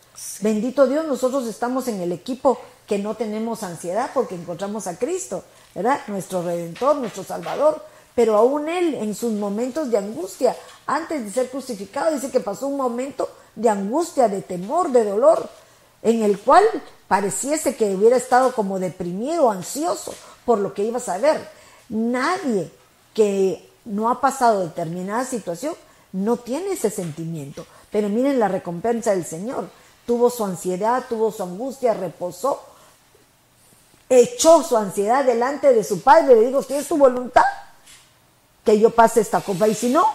[0.41, 5.43] Bendito Dios, nosotros estamos en el equipo que no tenemos ansiedad porque encontramos a Cristo,
[5.73, 6.01] ¿verdad?
[6.07, 7.86] Nuestro Redentor, nuestro Salvador.
[8.16, 10.55] Pero aún Él, en sus momentos de angustia,
[10.86, 15.49] antes de ser crucificado, dice que pasó un momento de angustia, de temor, de dolor,
[16.01, 16.64] en el cual
[17.07, 20.14] pareciese que hubiera estado como deprimido, ansioso
[20.45, 21.47] por lo que iba a saber.
[21.89, 22.72] Nadie
[23.14, 25.76] que no ha pasado determinada situación
[26.12, 27.66] no tiene ese sentimiento.
[27.91, 29.70] Pero miren la recompensa del Señor.
[30.05, 32.62] Tuvo su ansiedad, tuvo su angustia, reposó,
[34.10, 37.43] echó su ansiedad delante de su Padre, le dijo, si es tu voluntad,
[38.64, 40.05] que yo pase esta copa, y si no,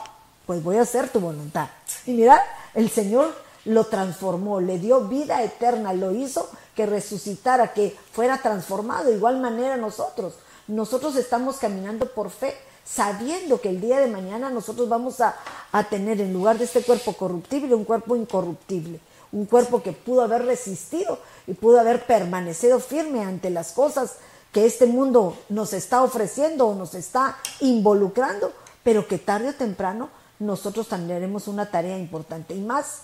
[0.46, 1.68] pues voy a hacer tu voluntad.
[2.06, 2.42] Y mira,
[2.74, 3.34] el Señor
[3.64, 9.04] lo transformó, le dio vida eterna, lo hizo que resucitara, que fuera transformado.
[9.08, 10.34] De igual manera nosotros,
[10.66, 15.36] nosotros estamos caminando por fe, sabiendo que el día de mañana nosotros vamos a,
[15.72, 19.00] a tener en lugar de este cuerpo corruptible, un cuerpo incorruptible,
[19.32, 24.16] un cuerpo que pudo haber resistido y pudo haber permanecido firme ante las cosas
[24.54, 28.52] que este mundo nos está ofreciendo o nos está involucrando,
[28.84, 32.54] pero que tarde o temprano nosotros tendremos una tarea importante.
[32.54, 33.02] Y más,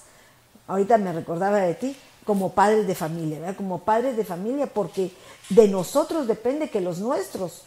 [0.68, 3.56] ahorita me recordaba de ti, como padres de familia, ¿verdad?
[3.56, 5.10] Como padres de familia, porque
[5.48, 7.62] de nosotros depende que los nuestros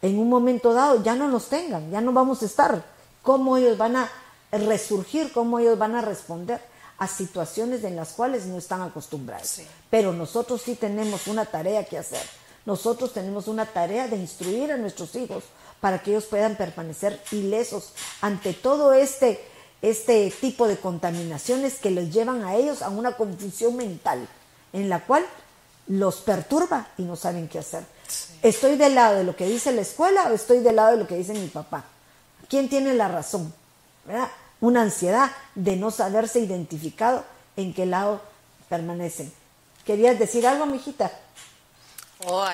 [0.00, 2.84] en un momento dado ya no nos tengan, ya no vamos a estar.
[3.22, 4.10] ¿Cómo ellos van a
[4.50, 5.32] resurgir?
[5.32, 6.60] ¿Cómo ellos van a responder
[6.98, 9.60] a situaciones en las cuales no están acostumbrados?
[9.90, 12.41] Pero nosotros sí tenemos una tarea que hacer.
[12.64, 15.44] Nosotros tenemos una tarea de instruir a nuestros hijos
[15.80, 19.40] para que ellos puedan permanecer ilesos ante todo este,
[19.82, 24.28] este tipo de contaminaciones que les llevan a ellos a una confusión mental
[24.72, 25.24] en la cual
[25.88, 27.84] los perturba y no saben qué hacer.
[28.42, 31.06] ¿Estoy del lado de lo que dice la escuela o estoy del lado de lo
[31.08, 31.84] que dice mi papá?
[32.48, 33.52] ¿Quién tiene la razón?
[34.60, 37.24] Una ansiedad de no saberse identificado
[37.56, 38.20] en qué lado
[38.68, 39.32] permanecen.
[39.84, 41.10] ¿Querías decir algo, mijita?
[42.26, 42.46] Oh,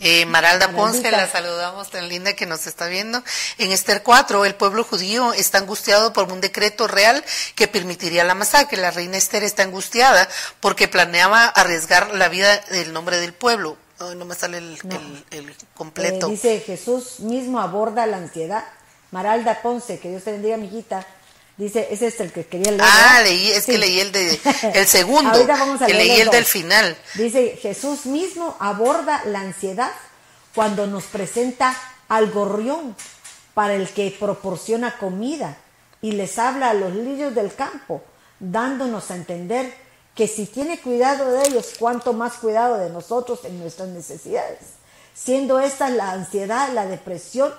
[0.00, 3.22] eh, Maralda Ponce, la saludamos tan linda que nos está viendo.
[3.58, 7.22] En Esther 4, el pueblo judío está angustiado por un decreto real
[7.54, 8.78] que permitiría la masacre.
[8.78, 10.28] La reina Esther está angustiada
[10.60, 13.76] porque planeaba arriesgar la vida del nombre del pueblo.
[14.16, 14.78] no me sale el,
[15.74, 16.28] completo.
[16.28, 18.64] Eh, dice Jesús mismo aborda la ansiedad.
[19.10, 21.06] Maralda Ponce, que Dios te bendiga, mijita.
[21.56, 22.82] Dice, ese es el que quería leer.
[22.82, 24.40] Ah, leí, es que leí el de
[24.74, 25.30] el segundo.
[25.30, 26.96] Ahorita vamos a que leí el del final.
[27.14, 29.92] Dice, Jesús mismo aborda la ansiedad
[30.54, 31.76] cuando nos presenta
[32.08, 32.96] al gorrión
[33.54, 35.56] para el que proporciona comida
[36.02, 38.02] y les habla a los lirios del campo,
[38.40, 39.72] dándonos a entender
[40.14, 44.60] que si tiene cuidado de ellos, cuánto más cuidado de nosotros en nuestras necesidades.
[45.14, 47.52] Siendo esta la ansiedad, la depresión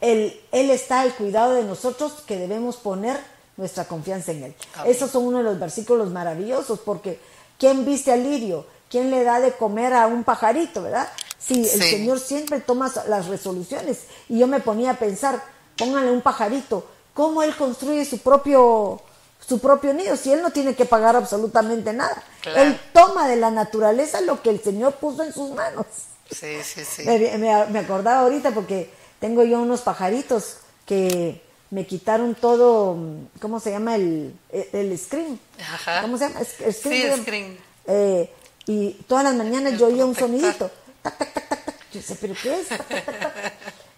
[0.00, 3.18] él, está al cuidado de nosotros que debemos poner
[3.56, 4.54] nuestra confianza en Él.
[4.86, 7.20] Esos son uno de los versículos maravillosos porque
[7.58, 8.66] ¿quién viste al lirio?
[8.88, 11.08] ¿Quién le da de comer a un pajarito, verdad?
[11.38, 15.42] Sí, el Señor siempre toma las resoluciones y yo me ponía a pensar,
[15.76, 19.02] pónganle un pajarito, cómo Él construye su propio
[19.46, 22.22] su propio nido, si él no tiene que pagar absolutamente nada.
[22.56, 25.86] Él toma de la naturaleza lo que el Señor puso en sus manos.
[26.30, 27.02] Sí, sí, sí.
[27.04, 30.56] Me, acordaba ahorita porque tengo yo unos pajaritos
[30.86, 31.40] que
[31.70, 32.96] me quitaron todo,
[33.40, 33.94] ¿cómo se llama?
[33.94, 35.38] El, el, screen.
[35.60, 36.02] Ajá.
[36.02, 36.40] ¿Cómo se llama?
[36.44, 37.58] Screen, sí, screen.
[37.86, 38.32] Eh,
[38.66, 40.70] y todas las mañanas yo oía un sonidito.
[41.02, 42.68] Tac, tac, tac, tac, Yo sé, ¿pero qué es?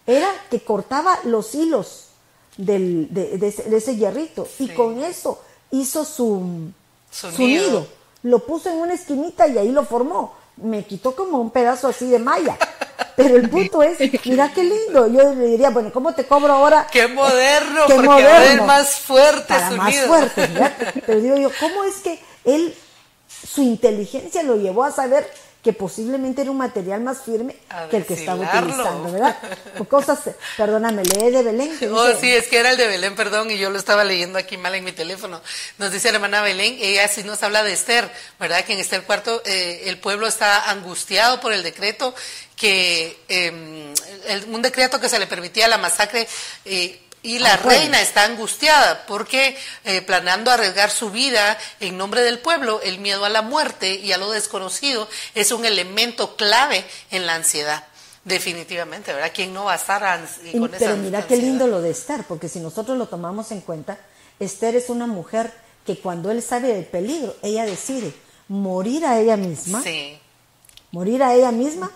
[0.06, 2.08] Era que cortaba los hilos
[2.56, 4.46] del, de, de, ese, hierrito.
[4.58, 6.70] Y con eso hizo su,
[7.10, 7.86] su, nido.
[8.22, 10.34] Lo puso en una esquinita y ahí lo formó.
[10.56, 12.58] Me quitó como un pedazo así de malla.
[13.16, 15.06] Pero el punto es, mira qué lindo.
[15.08, 16.86] Yo le diría, bueno, ¿cómo te cobro ahora?
[16.90, 18.66] Qué moderno, qué porque moderno.
[18.66, 20.48] más fuerte Para más fuerte,
[21.06, 22.74] Pero digo yo, ¿cómo es que él,
[23.28, 25.30] su inteligencia lo llevó a saber
[25.62, 27.56] que posiblemente era un material más firme
[27.88, 29.36] que el que estaba utilizando, ¿verdad?
[29.88, 30.18] cosas,
[30.56, 31.78] perdóname, lee de Belén.
[31.92, 34.56] oh, sí, es que era el de Belén, perdón, y yo lo estaba leyendo aquí
[34.56, 35.40] mal en mi teléfono.
[35.78, 38.10] Nos dice la hermana Belén, ella sí nos habla de Esther,
[38.40, 38.64] ¿verdad?
[38.64, 42.12] Que en Esther cuarto eh, el pueblo está angustiado por el decreto
[42.56, 43.94] que, eh,
[44.48, 46.26] un decreto que se le permitía la masacre.
[46.64, 52.40] Eh, y la reina está angustiada porque eh, planeando arriesgar su vida en nombre del
[52.40, 57.26] pueblo, el miedo a la muerte y a lo desconocido es un elemento clave en
[57.26, 57.84] la ansiedad.
[58.24, 59.32] Definitivamente, ¿verdad?
[59.34, 60.02] ¿Quién no va a estar
[60.52, 63.98] con Pero mira qué lindo lo de Esther, porque si nosotros lo tomamos en cuenta,
[64.38, 65.52] Esther es una mujer
[65.84, 68.14] que cuando él sabe del peligro, ella decide
[68.46, 70.18] morir a ella misma, sí.
[70.92, 71.90] morir a ella misma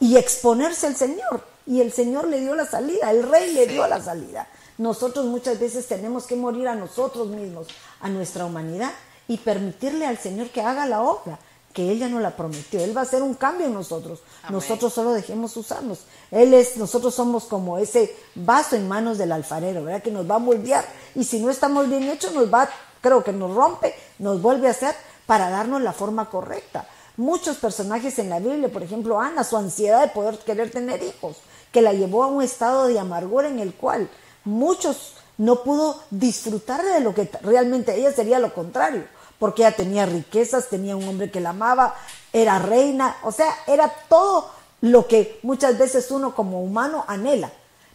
[0.00, 3.86] y exponerse al Señor y el Señor le dio la salida, el rey le dio
[3.86, 4.48] la salida.
[4.78, 7.68] Nosotros muchas veces tenemos que morir a nosotros mismos,
[8.00, 8.90] a nuestra humanidad
[9.28, 11.38] y permitirle al Señor que haga la obra
[11.72, 12.80] que Él ya no la prometió.
[12.80, 14.20] Él va a hacer un cambio en nosotros.
[14.50, 16.00] Nosotros solo dejemos usarnos.
[16.30, 20.02] Él es, nosotros somos como ese vaso en manos del alfarero, ¿verdad?
[20.02, 20.84] Que nos va a moldear.
[21.14, 22.68] Y si no estamos bien hechos, nos va,
[23.00, 24.94] creo que nos rompe, nos vuelve a hacer
[25.26, 26.86] para darnos la forma correcta.
[27.16, 31.36] Muchos personajes en la Biblia, por ejemplo, Ana, su ansiedad de poder querer tener hijos
[31.72, 34.08] que la llevó a un estado de amargura en el cual
[34.44, 39.04] muchos no pudo disfrutar de lo que realmente ella sería lo contrario,
[39.38, 41.94] porque ella tenía riquezas, tenía un hombre que la amaba,
[42.32, 44.50] era reina, o sea, era todo
[44.80, 47.50] lo que muchas veces uno como humano anhela,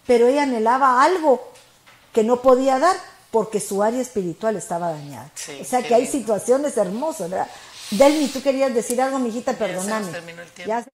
[0.06, 1.42] pero ella anhelaba algo
[2.14, 2.96] que no podía dar
[3.32, 5.30] porque su área espiritual estaba dañada.
[5.62, 7.48] o sea que hay situaciones hermosas, ¿verdad?
[7.92, 10.12] Delmi, tú querías decir algo, mijita, perdóname.
[10.66, 10.86] Ya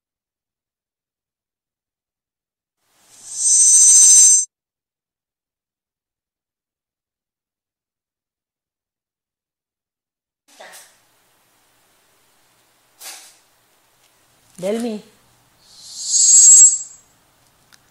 [14.64, 15.04] Delmi.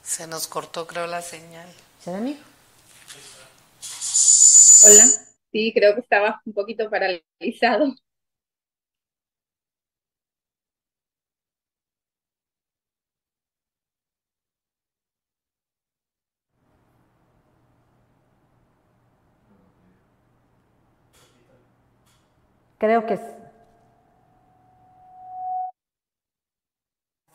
[0.03, 1.69] Se nos cortó, creo, la señal.
[2.01, 2.17] ¿Será?
[2.17, 2.39] Hola.
[5.53, 7.95] Sí, creo que estaba un poquito paralizado.
[22.79, 23.42] Creo que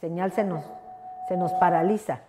[0.07, 0.63] señal se nos,
[1.27, 2.21] se nos paraliza.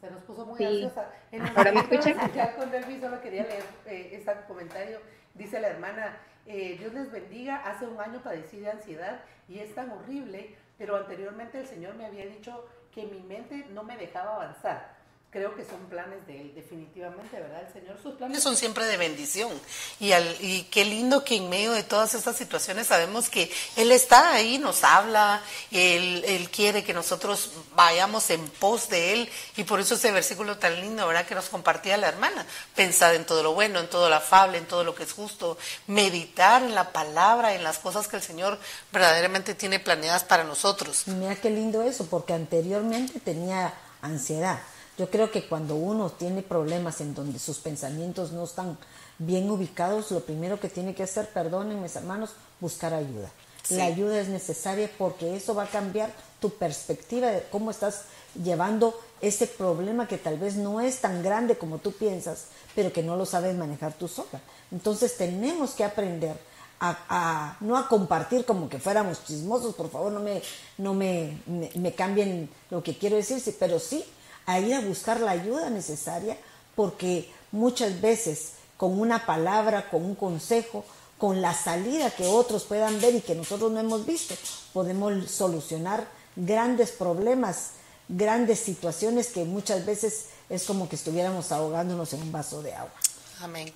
[0.00, 1.10] Se nos puso muy ansiosa.
[1.56, 2.32] ¿Ahora me escuchan?
[2.34, 4.98] Ya con solo quería leer eh, este comentario.
[5.34, 9.74] Dice la hermana, eh, Dios les bendiga, hace un año padecí de ansiedad y es
[9.74, 14.36] tan horrible, pero anteriormente el Señor me había dicho que mi mente no me dejaba
[14.36, 14.94] avanzar
[15.34, 17.64] creo que son planes de él, definitivamente, ¿verdad?
[17.66, 19.50] El Señor, sus planes son siempre de bendición.
[19.98, 23.90] Y, al, y qué lindo que en medio de todas estas situaciones sabemos que Él
[23.90, 29.28] está ahí, nos habla, él, él, quiere que nosotros vayamos en pos de Él.
[29.56, 31.26] Y por eso ese versículo tan lindo, ¿verdad?
[31.26, 32.46] Que nos compartía la hermana.
[32.76, 35.58] Pensar en todo lo bueno, en todo lo afable, en todo lo que es justo.
[35.88, 38.56] Meditar en la palabra, en las cosas que el Señor
[38.92, 41.08] verdaderamente tiene planeadas para nosotros.
[41.08, 44.60] Mira qué lindo eso, porque anteriormente tenía ansiedad
[44.96, 48.78] yo creo que cuando uno tiene problemas en donde sus pensamientos no están
[49.18, 52.30] bien ubicados, lo primero que tiene que hacer, perdónenme mis hermanos,
[52.60, 53.30] buscar ayuda.
[53.70, 58.02] La ayuda es necesaria porque eso va a cambiar tu perspectiva de cómo estás
[58.42, 63.02] llevando ese problema que tal vez no es tan grande como tú piensas, pero que
[63.02, 64.40] no lo sabes manejar tú sola.
[64.70, 66.36] Entonces tenemos que aprender
[66.80, 70.42] a, no a compartir como que fuéramos chismosos, por favor no me,
[70.76, 74.04] no me, me cambien lo que quiero decir, pero sí
[74.46, 76.36] a ir a buscar la ayuda necesaria
[76.74, 80.84] porque muchas veces con una palabra, con un consejo,
[81.18, 84.34] con la salida que otros puedan ver y que nosotros no hemos visto,
[84.72, 87.70] podemos solucionar grandes problemas,
[88.08, 92.92] grandes situaciones que muchas veces es como que estuviéramos ahogándonos en un vaso de agua.
[93.40, 93.72] Amén.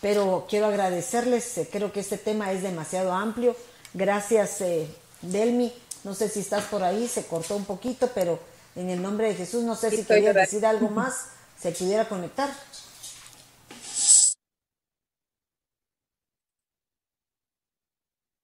[0.00, 3.54] pero quiero agradecerles, eh, creo que este tema es demasiado amplio.
[3.92, 4.88] Gracias, eh,
[5.20, 5.72] Delmi.
[6.04, 8.38] No sé si estás por ahí, se cortó un poquito, pero
[8.76, 12.50] en el nombre de Jesús, no sé si querías decir algo más, se pudiera conectar.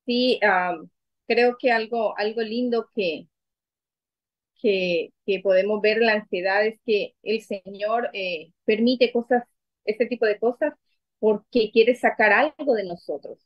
[0.05, 0.39] Sí,
[1.27, 3.29] creo que algo, algo lindo que,
[4.61, 9.45] que, que, podemos ver la ansiedad es que el Señor eh, permite cosas,
[9.85, 10.75] este tipo de cosas,
[11.19, 13.39] porque quiere sacar algo de nosotros.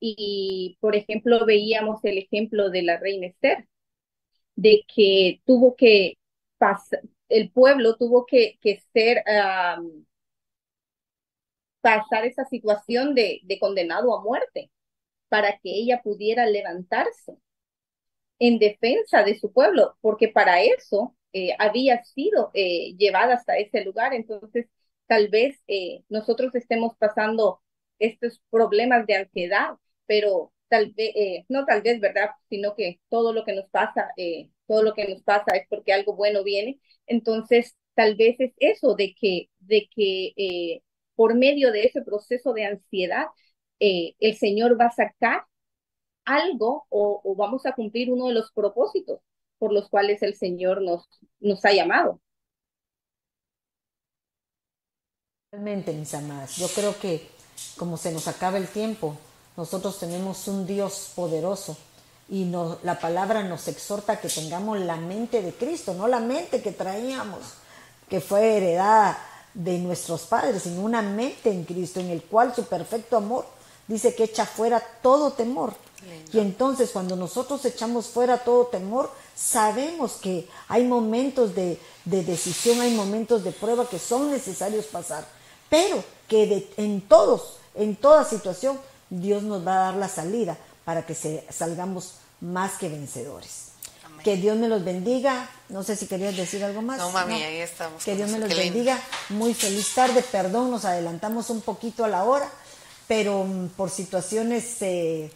[0.00, 3.68] Y, por ejemplo, veíamos el ejemplo de la reina Esther,
[4.56, 6.18] de que tuvo que
[7.28, 8.58] el pueblo tuvo que,
[8.92, 9.22] ser,
[11.80, 14.70] pasar esa situación de, de condenado a muerte
[15.28, 17.36] para que ella pudiera levantarse
[18.38, 23.84] en defensa de su pueblo, porque para eso eh, había sido eh, llevada hasta ese
[23.84, 24.14] lugar.
[24.14, 24.66] Entonces,
[25.06, 27.62] tal vez eh, nosotros estemos pasando
[27.98, 31.14] estos problemas de ansiedad, pero tal vez,
[31.48, 32.30] no tal vez, ¿verdad?
[32.48, 34.10] Sino que todo lo que nos pasa,
[34.72, 36.80] todo lo que nos pasa es porque algo bueno viene.
[37.06, 40.80] Entonces, tal vez es eso de que, de que
[41.14, 43.26] por medio de ese proceso de ansiedad,
[43.80, 45.44] eh, el Señor va a sacar
[46.24, 49.20] algo o, vamos a cumplir uno de los propósitos
[49.58, 51.06] por los cuales el Señor nos,
[51.38, 52.18] nos ha llamado.
[55.50, 57.28] Realmente, mis amadas, yo creo que
[57.76, 59.18] como se nos acaba el tiempo,
[59.54, 61.76] nosotros tenemos un Dios poderoso
[62.28, 62.50] y
[62.82, 66.72] la palabra nos exhorta a que tengamos la mente de Cristo, no la mente que
[66.72, 67.40] traíamos,
[68.08, 69.18] que fue heredada
[69.54, 73.46] de nuestros padres, sino una mente en Cristo, en el cual su perfecto amor
[73.86, 75.74] dice que echa fuera todo temor.
[76.32, 82.94] Y entonces cuando nosotros echamos fuera todo temor, sabemos que hay momentos de, decisión, hay
[82.94, 85.24] momentos de prueba que son necesarios pasar,
[85.68, 91.06] pero que en todos, en toda situación, Dios nos va a dar la salida para
[91.06, 93.68] que se, salgamos más que vencedores.
[94.24, 95.50] Que Dios me los bendiga.
[95.68, 96.98] No sé si querías decir algo más.
[96.98, 98.04] No, mami, ahí estamos.
[98.04, 99.00] Que Dios me los bendiga.
[99.30, 100.22] Muy feliz tarde.
[100.22, 102.48] Perdón, nos adelantamos un poquito a la hora
[103.12, 105.30] pero mm, por situaciones eh,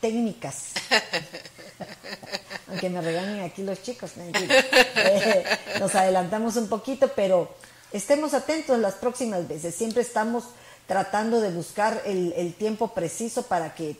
[0.00, 0.72] técnicas.
[2.68, 5.44] Aunque me regañen aquí los chicos, eh,
[5.78, 7.54] nos adelantamos un poquito, pero
[7.92, 9.74] estemos atentos las próximas veces.
[9.74, 10.44] Siempre estamos
[10.86, 13.96] tratando de buscar el, tiempo preciso para que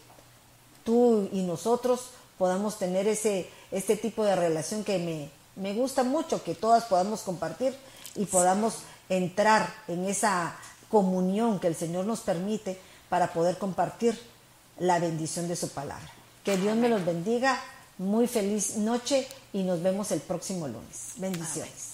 [0.89, 2.01] tú y nosotros
[2.39, 7.21] podamos tener ese este tipo de relación que me, me gusta mucho, que todas podamos
[7.21, 7.77] compartir
[8.17, 8.77] y podamos
[9.11, 10.57] entrar en esa
[10.89, 12.81] comunión que el Señor nos permite
[13.11, 14.19] para poder compartir
[14.79, 16.11] la bendición de su palabra.
[16.43, 17.61] Que Dios me los bendiga.
[17.99, 21.13] Muy feliz noche y nos vemos el próximo lunes.
[21.17, 21.88] Bendiciones.